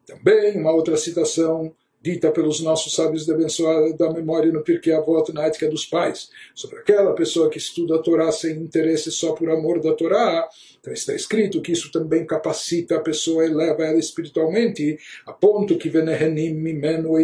também 0.08 0.58
uma 0.58 0.72
outra 0.72 0.98
citação 0.98 1.72
dita 2.02 2.32
pelos 2.32 2.62
nossos 2.62 2.94
sábios 2.94 3.26
de 3.26 3.34
abençoada 3.34 3.94
da 3.94 4.12
memória 4.12 4.52
no 4.52 4.64
Pirkei 4.64 4.94
Avot, 4.94 5.34
na 5.34 5.46
ética 5.46 5.70
dos 5.70 5.86
pais, 5.86 6.30
sobre 6.56 6.80
aquela 6.80 7.14
pessoa 7.14 7.50
que 7.50 7.58
estuda 7.58 7.96
a 7.96 8.00
Torá 8.00 8.32
sem 8.32 8.58
interesse 8.58 9.12
só 9.12 9.34
por 9.34 9.50
amor 9.50 9.82
da 9.82 9.94
Torá, 9.94 10.48
então 10.80 10.94
está 10.94 11.14
escrito 11.14 11.62
que 11.62 11.74
isso 11.74 11.92
também 11.92 12.26
capacita 12.26 12.96
a 12.96 13.02
pessoa 13.02 13.46
e 13.46 13.54
leva 13.54 13.84
ela 13.84 14.00
espiritualmente, 14.00 14.98
a 15.26 15.34
ponto 15.34 15.78
que 15.78 15.90
venehenim 15.90 16.54
mimenu 16.54 17.16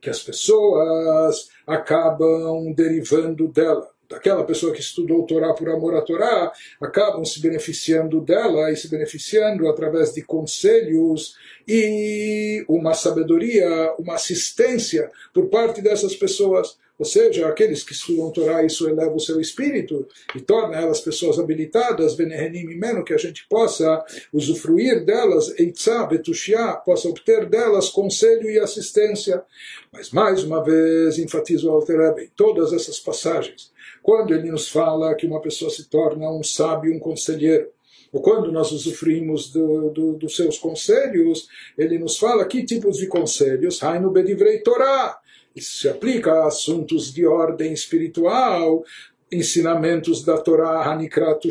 que 0.00 0.10
as 0.10 0.22
pessoas 0.22 1.48
acabam 1.66 2.72
derivando 2.72 3.48
dela 3.48 3.91
daquela 4.12 4.44
pessoa 4.44 4.74
que 4.74 4.80
estudou 4.80 5.24
Torá 5.24 5.54
por 5.54 5.70
amor 5.70 5.96
à 5.96 6.02
Torá, 6.02 6.52
acabam 6.78 7.24
se 7.24 7.40
beneficiando 7.40 8.20
dela 8.20 8.70
e 8.70 8.76
se 8.76 8.88
beneficiando 8.88 9.66
através 9.68 10.12
de 10.12 10.22
conselhos 10.22 11.34
e 11.66 12.62
uma 12.68 12.92
sabedoria, 12.92 13.94
uma 13.98 14.14
assistência 14.14 15.10
por 15.32 15.46
parte 15.48 15.80
dessas 15.80 16.14
pessoas. 16.14 16.76
Ou 16.98 17.06
seja, 17.06 17.48
aqueles 17.48 17.82
que 17.82 17.94
estudam 17.94 18.30
Torá, 18.30 18.62
isso 18.62 18.86
eleva 18.86 19.14
o 19.14 19.18
seu 19.18 19.40
espírito 19.40 20.06
e 20.36 20.40
torna 20.42 20.76
elas 20.76 21.00
pessoas 21.00 21.38
habilitadas, 21.38 22.14
venehenim 22.14 22.78
que 23.04 23.14
a 23.14 23.18
gente 23.18 23.46
possa 23.48 24.04
usufruir 24.30 25.06
delas, 25.06 25.58
eitzá, 25.58 26.04
betushia, 26.04 26.74
possa 26.84 27.08
obter 27.08 27.48
delas 27.48 27.88
conselho 27.88 28.48
e 28.48 28.58
assistência. 28.58 29.42
Mas 29.90 30.10
mais 30.10 30.44
uma 30.44 30.62
vez, 30.62 31.18
enfatizo 31.18 31.68
o 31.68 31.72
Alter 31.72 32.30
todas 32.36 32.74
essas 32.74 33.00
passagens 33.00 33.71
quando 34.02 34.34
ele 34.34 34.50
nos 34.50 34.68
fala 34.68 35.14
que 35.14 35.26
uma 35.26 35.40
pessoa 35.40 35.70
se 35.70 35.88
torna 35.88 36.30
um 36.30 36.42
sábio, 36.42 36.94
um 36.94 36.98
conselheiro, 36.98 37.68
ou 38.12 38.20
quando 38.20 38.52
nós 38.52 38.72
usufruímos 38.72 39.50
do, 39.50 39.90
do, 39.90 40.12
dos 40.14 40.36
seus 40.36 40.58
conselhos, 40.58 41.48
ele 41.78 41.98
nos 41.98 42.18
fala 42.18 42.44
que 42.44 42.62
tipos 42.62 42.98
de 42.98 43.06
conselhos? 43.06 43.82
Hainu 43.82 44.10
Bedivrei 44.10 44.58
Torah. 44.58 45.18
Isso 45.56 45.78
se 45.78 45.88
aplica 45.88 46.32
a 46.32 46.46
assuntos 46.46 47.12
de 47.12 47.26
ordem 47.26 47.72
espiritual, 47.72 48.84
ensinamentos 49.30 50.22
da 50.22 50.36
Torá 50.36 50.82
Hanikrat 50.82 51.42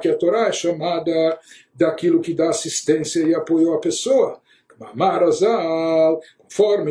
que 0.00 0.08
a 0.08 0.16
Torá 0.16 0.48
é 0.48 0.52
chamada 0.52 1.38
daquilo 1.74 2.20
que 2.20 2.32
dá 2.32 2.48
assistência 2.48 3.20
e 3.20 3.34
apoio 3.34 3.74
à 3.74 3.78
pessoa. 3.78 4.40
Marazal, 4.94 6.20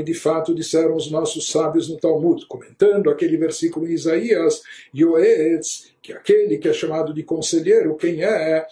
de 0.03 0.13
fato 0.13 0.53
disseram 0.53 0.95
os 0.95 1.11
nossos 1.11 1.49
sábios 1.49 1.89
no 1.89 1.97
Talmud, 1.97 2.45
comentando 2.47 3.09
aquele 3.09 3.37
versículo 3.37 3.87
em 3.87 3.93
Isaías, 3.93 4.61
Yoetz, 4.95 5.91
que 6.01 6.13
é 6.13 6.15
aquele 6.15 6.57
que 6.57 6.69
é 6.69 6.73
chamado 6.73 7.13
de 7.13 7.21
conselheiro, 7.23 7.97
quem 7.97 8.23
é? 8.23 8.65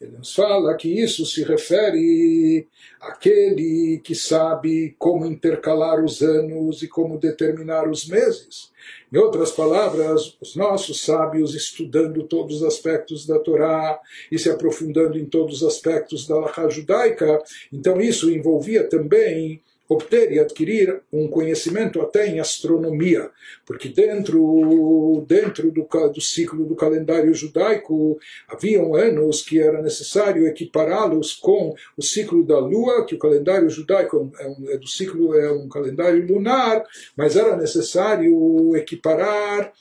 Ele 0.00 0.10
nos 0.18 0.34
fala 0.34 0.76
que 0.76 0.88
isso 0.88 1.24
se 1.24 1.44
refere 1.44 2.66
àquele 3.00 4.00
que 4.02 4.14
sabe 4.14 4.94
como 4.98 5.26
intercalar 5.26 6.04
os 6.04 6.22
anos 6.22 6.82
e 6.82 6.88
como 6.88 7.18
determinar 7.18 7.88
os 7.88 8.06
meses. 8.06 8.72
Em 9.12 9.18
outras 9.18 9.50
palavras, 9.50 10.36
os 10.40 10.56
nossos 10.56 11.02
sábios 11.02 11.54
estudando 11.54 12.22
todos 12.24 12.56
os 12.56 12.62
aspectos 12.62 13.26
da 13.26 13.38
Torá 13.38 14.00
e 14.30 14.38
se 14.38 14.50
aprofundando 14.50 15.18
em 15.18 15.26
todos 15.26 15.41
os 15.50 15.62
aspectos 15.62 16.26
da 16.26 16.36
Laha 16.36 16.68
judaica, 16.68 17.42
então 17.72 18.00
isso 18.00 18.30
envolvia 18.30 18.88
também 18.88 19.62
obter 19.92 20.32
e 20.32 20.38
adquirir 20.38 21.00
um 21.12 21.28
conhecimento 21.28 22.00
até 22.00 22.26
em 22.26 22.40
astronomia, 22.40 23.30
porque 23.66 23.88
dentro, 23.88 25.24
dentro 25.28 25.70
do, 25.70 25.86
do 26.12 26.20
ciclo 26.20 26.64
do 26.64 26.74
calendário 26.74 27.34
judaico 27.34 28.18
haviam 28.48 28.94
anos 28.94 29.42
que 29.42 29.60
era 29.60 29.82
necessário 29.82 30.46
equipará-los 30.46 31.34
com 31.34 31.74
o 31.96 32.02
ciclo 32.02 32.44
da 32.44 32.58
lua, 32.58 33.04
que 33.04 33.14
o 33.14 33.18
calendário 33.18 33.68
judaico 33.68 34.32
é, 34.38 34.46
um, 34.46 34.70
é 34.70 34.78
do 34.78 34.86
ciclo 34.86 35.34
é 35.34 35.52
um 35.52 35.68
calendário 35.68 36.26
lunar, 36.26 36.82
mas 37.16 37.36
era 37.36 37.56
necessário 37.56 38.76
equiparar 38.76 39.72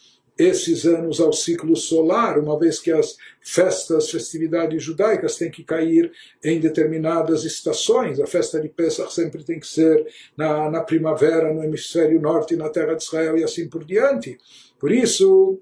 esses 0.41 0.86
anos 0.86 1.19
ao 1.19 1.32
ciclo 1.32 1.75
solar, 1.75 2.39
uma 2.39 2.58
vez 2.58 2.80
que 2.80 2.91
as 2.91 3.15
festas, 3.39 4.10
festividades 4.10 4.82
judaicas 4.82 5.36
têm 5.36 5.51
que 5.51 5.63
cair 5.63 6.12
em 6.43 6.60
determinadas 6.60 7.43
estações. 7.43 8.19
A 8.19 8.25
festa 8.25 8.60
de 8.60 8.67
Pesach 8.67 9.13
sempre 9.13 9.43
tem 9.43 9.60
que 9.60 9.67
ser 9.67 10.06
na, 10.36 10.69
na 10.69 10.82
primavera, 10.82 11.54
no 11.54 11.63
hemisfério 11.63 12.19
norte, 12.19 12.56
na 12.56 12.69
terra 12.69 12.95
de 12.95 13.04
Israel 13.04 13.38
e 13.38 13.43
assim 13.43 13.69
por 13.69 13.84
diante. 13.84 14.38
Por 14.80 14.91
isso, 14.91 15.60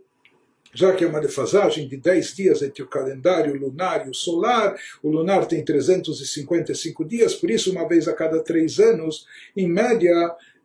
já 0.74 0.94
que 0.94 1.04
é 1.04 1.08
uma 1.08 1.20
defasagem 1.20 1.88
de 1.88 1.98
10 1.98 2.36
dias 2.36 2.62
entre 2.62 2.82
o 2.82 2.88
calendário 2.88 3.60
lunar 3.60 4.08
e 4.08 4.10
o 4.10 4.14
solar, 4.14 4.76
o 5.04 5.10
lunar 5.10 5.46
tem 5.46 5.64
355 5.64 7.04
dias, 7.06 7.36
por 7.36 7.50
isso, 7.52 7.72
uma 7.72 7.88
vez 7.88 8.08
a 8.08 8.14
cada 8.14 8.42
três 8.42 8.80
anos, 8.80 9.26
em 9.58 9.68
média, 9.68 10.14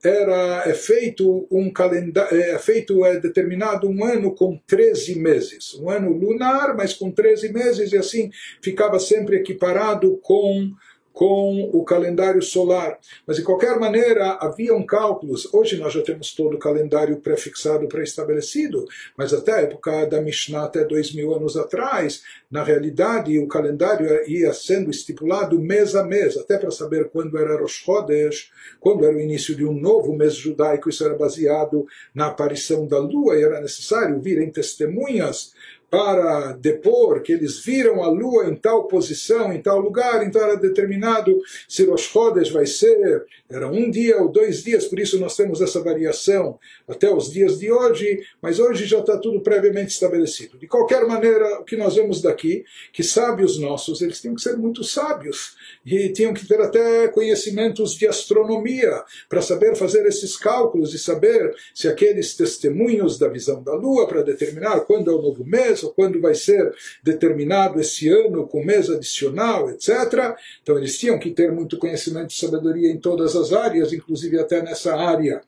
era 0.04 0.64
é 0.66 0.74
feito 0.74 1.46
um 1.50 1.72
calendário, 1.72 2.40
é 2.40 2.58
feito 2.58 3.04
é 3.04 3.18
determinado 3.18 3.88
um 3.88 4.04
ano 4.04 4.34
com 4.34 4.60
13 4.66 5.18
meses, 5.18 5.74
um 5.74 5.88
ano 5.88 6.12
lunar, 6.12 6.76
mas 6.76 6.92
com 6.92 7.10
13 7.10 7.52
meses 7.52 7.92
e 7.92 7.96
assim 7.96 8.30
ficava 8.60 8.98
sempre 8.98 9.36
equiparado 9.36 10.18
com 10.22 10.72
com 11.14 11.70
o 11.72 11.84
calendário 11.84 12.42
solar. 12.42 12.98
Mas, 13.24 13.36
de 13.36 13.44
qualquer 13.44 13.78
maneira, 13.78 14.32
haviam 14.40 14.84
cálculos. 14.84 15.48
Hoje 15.54 15.76
nós 15.76 15.92
já 15.92 16.02
temos 16.02 16.34
todo 16.34 16.56
o 16.56 16.58
calendário 16.58 17.20
prefixado, 17.20 17.86
pré-estabelecido, 17.86 18.84
mas 19.16 19.32
até 19.32 19.52
a 19.52 19.60
época 19.60 20.06
da 20.06 20.20
Mishnah, 20.20 20.64
até 20.64 20.84
dois 20.84 21.14
mil 21.14 21.32
anos 21.32 21.56
atrás, 21.56 22.22
na 22.50 22.64
realidade, 22.64 23.38
o 23.38 23.46
calendário 23.46 24.08
ia 24.28 24.52
sendo 24.52 24.90
estipulado 24.90 25.58
mês 25.60 25.94
a 25.94 26.02
mês, 26.02 26.36
até 26.36 26.58
para 26.58 26.72
saber 26.72 27.08
quando 27.10 27.38
era 27.38 27.60
Rosh 27.60 27.84
Chodesh, 27.84 28.50
quando 28.80 29.04
era 29.04 29.16
o 29.16 29.20
início 29.20 29.54
de 29.54 29.64
um 29.64 29.72
novo 29.72 30.12
mês 30.16 30.34
judaico. 30.34 30.90
Isso 30.90 31.04
era 31.04 31.14
baseado 31.14 31.86
na 32.12 32.26
aparição 32.26 32.88
da 32.88 32.98
lua 32.98 33.38
e 33.38 33.42
era 33.44 33.60
necessário 33.60 34.20
virem 34.20 34.50
testemunhas 34.50 35.52
para 35.94 36.54
depor 36.54 37.22
que 37.22 37.32
eles 37.32 37.60
viram 37.60 38.02
a 38.02 38.08
lua 38.08 38.48
em 38.48 38.56
tal 38.56 38.88
posição, 38.88 39.52
em 39.52 39.62
tal 39.62 39.78
lugar, 39.78 40.26
então 40.26 40.42
era 40.42 40.56
determinado 40.56 41.40
se 41.68 41.84
Rosh 41.84 42.10
Chodesh 42.10 42.50
vai 42.50 42.66
ser, 42.66 43.24
era 43.48 43.68
um 43.68 43.88
dia 43.88 44.20
ou 44.20 44.28
dois 44.28 44.64
dias, 44.64 44.86
por 44.86 44.98
isso 44.98 45.20
nós 45.20 45.36
temos 45.36 45.60
essa 45.60 45.80
variação 45.80 46.58
até 46.88 47.14
os 47.14 47.30
dias 47.30 47.60
de 47.60 47.70
hoje, 47.70 48.24
mas 48.42 48.58
hoje 48.58 48.86
já 48.86 48.98
está 48.98 49.16
tudo 49.18 49.40
previamente 49.40 49.92
estabelecido. 49.92 50.58
De 50.58 50.66
qualquer 50.66 51.06
maneira, 51.06 51.60
o 51.60 51.64
que 51.64 51.76
nós 51.76 51.94
vemos 51.94 52.20
daqui, 52.20 52.64
que 52.92 53.04
sábios 53.04 53.56
nossos, 53.56 54.02
eles 54.02 54.20
tinham 54.20 54.34
que 54.34 54.42
ser 54.42 54.56
muito 54.56 54.82
sábios, 54.82 55.54
e 55.86 56.08
tinham 56.08 56.34
que 56.34 56.44
ter 56.44 56.60
até 56.60 57.06
conhecimentos 57.06 57.94
de 57.94 58.08
astronomia, 58.08 59.04
para 59.28 59.40
saber 59.40 59.76
fazer 59.76 60.04
esses 60.06 60.36
cálculos 60.36 60.92
e 60.92 60.98
saber 60.98 61.54
se 61.72 61.86
aqueles 61.86 62.34
testemunhos 62.34 63.16
da 63.16 63.28
visão 63.28 63.62
da 63.62 63.74
lua, 63.74 64.08
para 64.08 64.22
determinar 64.22 64.80
quando 64.80 65.08
é 65.08 65.14
o 65.14 65.22
novo 65.22 65.44
mês, 65.44 65.83
ou 65.84 65.92
quando 65.92 66.20
vai 66.20 66.34
ser 66.34 66.74
determinado 67.02 67.80
esse 67.80 68.08
ano 68.08 68.46
com 68.46 68.64
mês 68.64 68.90
adicional, 68.90 69.70
etc. 69.70 70.34
Então 70.62 70.76
eles 70.76 70.98
tinham 70.98 71.18
que 71.18 71.30
ter 71.30 71.52
muito 71.52 71.78
conhecimento 71.78 72.30
e 72.30 72.38
sabedoria 72.38 72.90
em 72.90 72.98
todas 72.98 73.36
as 73.36 73.52
áreas, 73.52 73.92
inclusive 73.92 74.38
até 74.38 74.62
nessa 74.62 74.96
área 74.96 75.42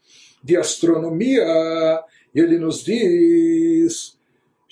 de 0.45 0.57
astronomia. 0.57 1.45
E 2.35 2.41
ele 2.41 2.59
nos 2.59 2.85
diz 2.85 4.17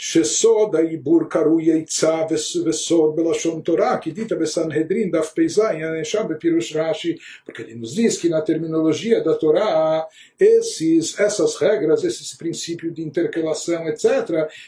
שסוד 0.02 0.76
העיבור 0.76 1.30
קרוי 1.30 1.82
עצה 1.82 2.22
וסוד 2.66 3.16
בלשון 3.16 3.62
תורה, 3.62 3.98
כי 4.02 4.12
דיתא 4.12 4.36
בסנהדרין 4.36 5.12
דף 5.12 5.34
פ"ז, 5.36 5.60
הנאשם 5.60 6.24
בפירוש 6.30 6.76
רש"י, 6.76 7.16
porque 7.46 7.64
ele 7.64 7.76
nos 7.76 7.96
diz 7.96 8.18
que 8.18 8.30
na 8.30 8.42
terminologia 8.42 9.22
da 9.22 9.34
Torá, 9.34 10.08
esses, 10.40 11.20
essas 11.20 11.58
regras, 11.58 12.06
esse 12.06 12.38
princípio 12.38 12.94
de 12.94 13.02
intercalação, 13.02 13.90
etc., 13.90 14.06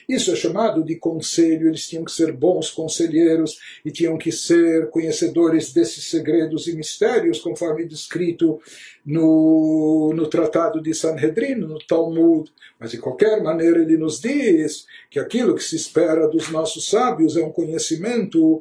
isso 0.09 0.33
é 0.33 0.35
chamado 0.35 0.83
de 0.83 0.97
conselho, 0.97 1.69
eles 1.69 1.87
tinham 1.87 2.03
que 2.03 2.11
ser 2.11 2.33
bons 2.33 2.69
conselheiros 2.69 3.57
e 3.85 3.89
tinham 3.89 4.17
que 4.17 4.33
ser 4.33 4.89
conhecedores 4.89 5.71
desses 5.71 6.09
segredos 6.09 6.67
e 6.67 6.75
mistérios, 6.75 7.39
conforme 7.39 7.87
descrito 7.87 8.59
no, 9.06 10.12
no 10.12 10.26
Tratado 10.26 10.82
de 10.82 10.92
Sanhedrin, 10.92 11.54
no 11.54 11.78
Talmud. 11.78 12.50
Mas, 12.78 12.90
de 12.90 12.98
qualquer 12.98 13.40
maneira, 13.40 13.80
ele 13.80 13.96
nos 13.96 14.20
diz 14.20 14.84
que 15.08 15.20
aquilo 15.20 15.54
que 15.54 15.62
se 15.62 15.76
espera 15.76 16.26
dos 16.26 16.50
nossos 16.50 16.88
sábios 16.88 17.36
é 17.36 17.44
um 17.44 17.52
conhecimento 17.52 18.60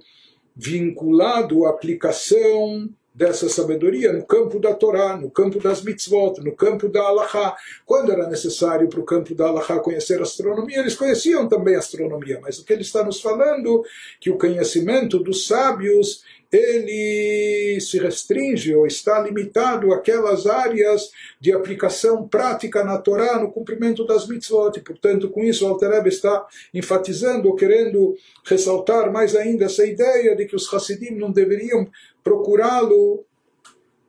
vinculado 0.56 1.66
à 1.66 1.72
aplicação 1.72 2.88
dessa 3.16 3.48
sabedoria 3.48 4.12
no 4.12 4.26
campo 4.26 4.60
da 4.60 4.74
Torá, 4.74 5.16
no 5.16 5.32
campo 5.32 5.58
das 5.58 5.82
mitzvot, 5.82 6.42
no 6.42 6.54
campo 6.54 6.90
da 6.90 7.02
Allahá. 7.02 7.56
Quando 7.86 8.12
era 8.12 8.28
necessário 8.28 8.90
para 8.90 9.00
o 9.00 9.06
campo 9.06 9.34
da 9.34 9.48
Allahá 9.48 9.80
conhecer 9.80 10.22
astronomia, 10.22 10.80
eles 10.80 10.96
conheciam 10.96 11.48
também 11.48 11.76
astronomia, 11.76 12.40
mas 12.42 12.60
o 12.60 12.66
que 12.66 12.74
ele 12.74 12.82
está 12.82 13.06
nos 13.06 13.22
falando 13.22 13.84
que 14.20 14.30
o 14.30 14.38
conhecimento 14.38 15.18
dos 15.18 15.48
sábios 15.48 16.24
ele 16.52 17.80
se 17.82 17.98
restringe 18.00 18.74
ou 18.74 18.86
está 18.86 19.20
limitado 19.20 19.94
àquelas 19.94 20.46
áreas 20.46 21.10
de 21.40 21.52
aplicação 21.52 22.28
prática 22.28 22.84
na 22.84 22.98
Torá, 22.98 23.40
no 23.40 23.52
cumprimento 23.52 24.06
das 24.06 24.28
mitzvot. 24.28 24.78
E, 24.78 24.82
portanto, 24.82 25.30
com 25.30 25.44
isso, 25.44 25.66
Alter 25.66 26.06
está 26.08 26.46
enfatizando 26.74 27.50
ou 27.50 27.56
querendo 27.56 28.16
ressaltar 28.46 29.12
mais 29.12 29.36
ainda 29.36 29.66
essa 29.66 29.86
ideia 29.86 30.36
de 30.36 30.46
que 30.46 30.56
os 30.56 30.72
Hassidim 30.74 31.16
não 31.16 31.32
deveriam 31.32 31.90
procurá-lo 32.26 33.24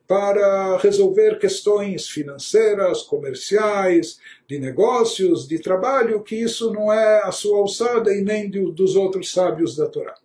para 0.07 0.77
resolver 0.77 1.37
questões 1.37 2.09
financeiras, 2.09 3.03
comerciais, 3.03 4.17
de 4.47 4.57
negócios, 4.57 5.47
de 5.47 5.59
trabalho, 5.59 6.23
que 6.23 6.35
isso 6.35 6.73
não 6.73 6.91
é 6.91 7.21
a 7.23 7.31
sua 7.31 7.59
alçada 7.59 8.11
e 8.11 8.21
nem 8.21 8.49
dos 8.49 8.95
outros 8.95 9.31
sábios 9.31 9.75
da 9.75 9.85
Torá. 9.85 10.15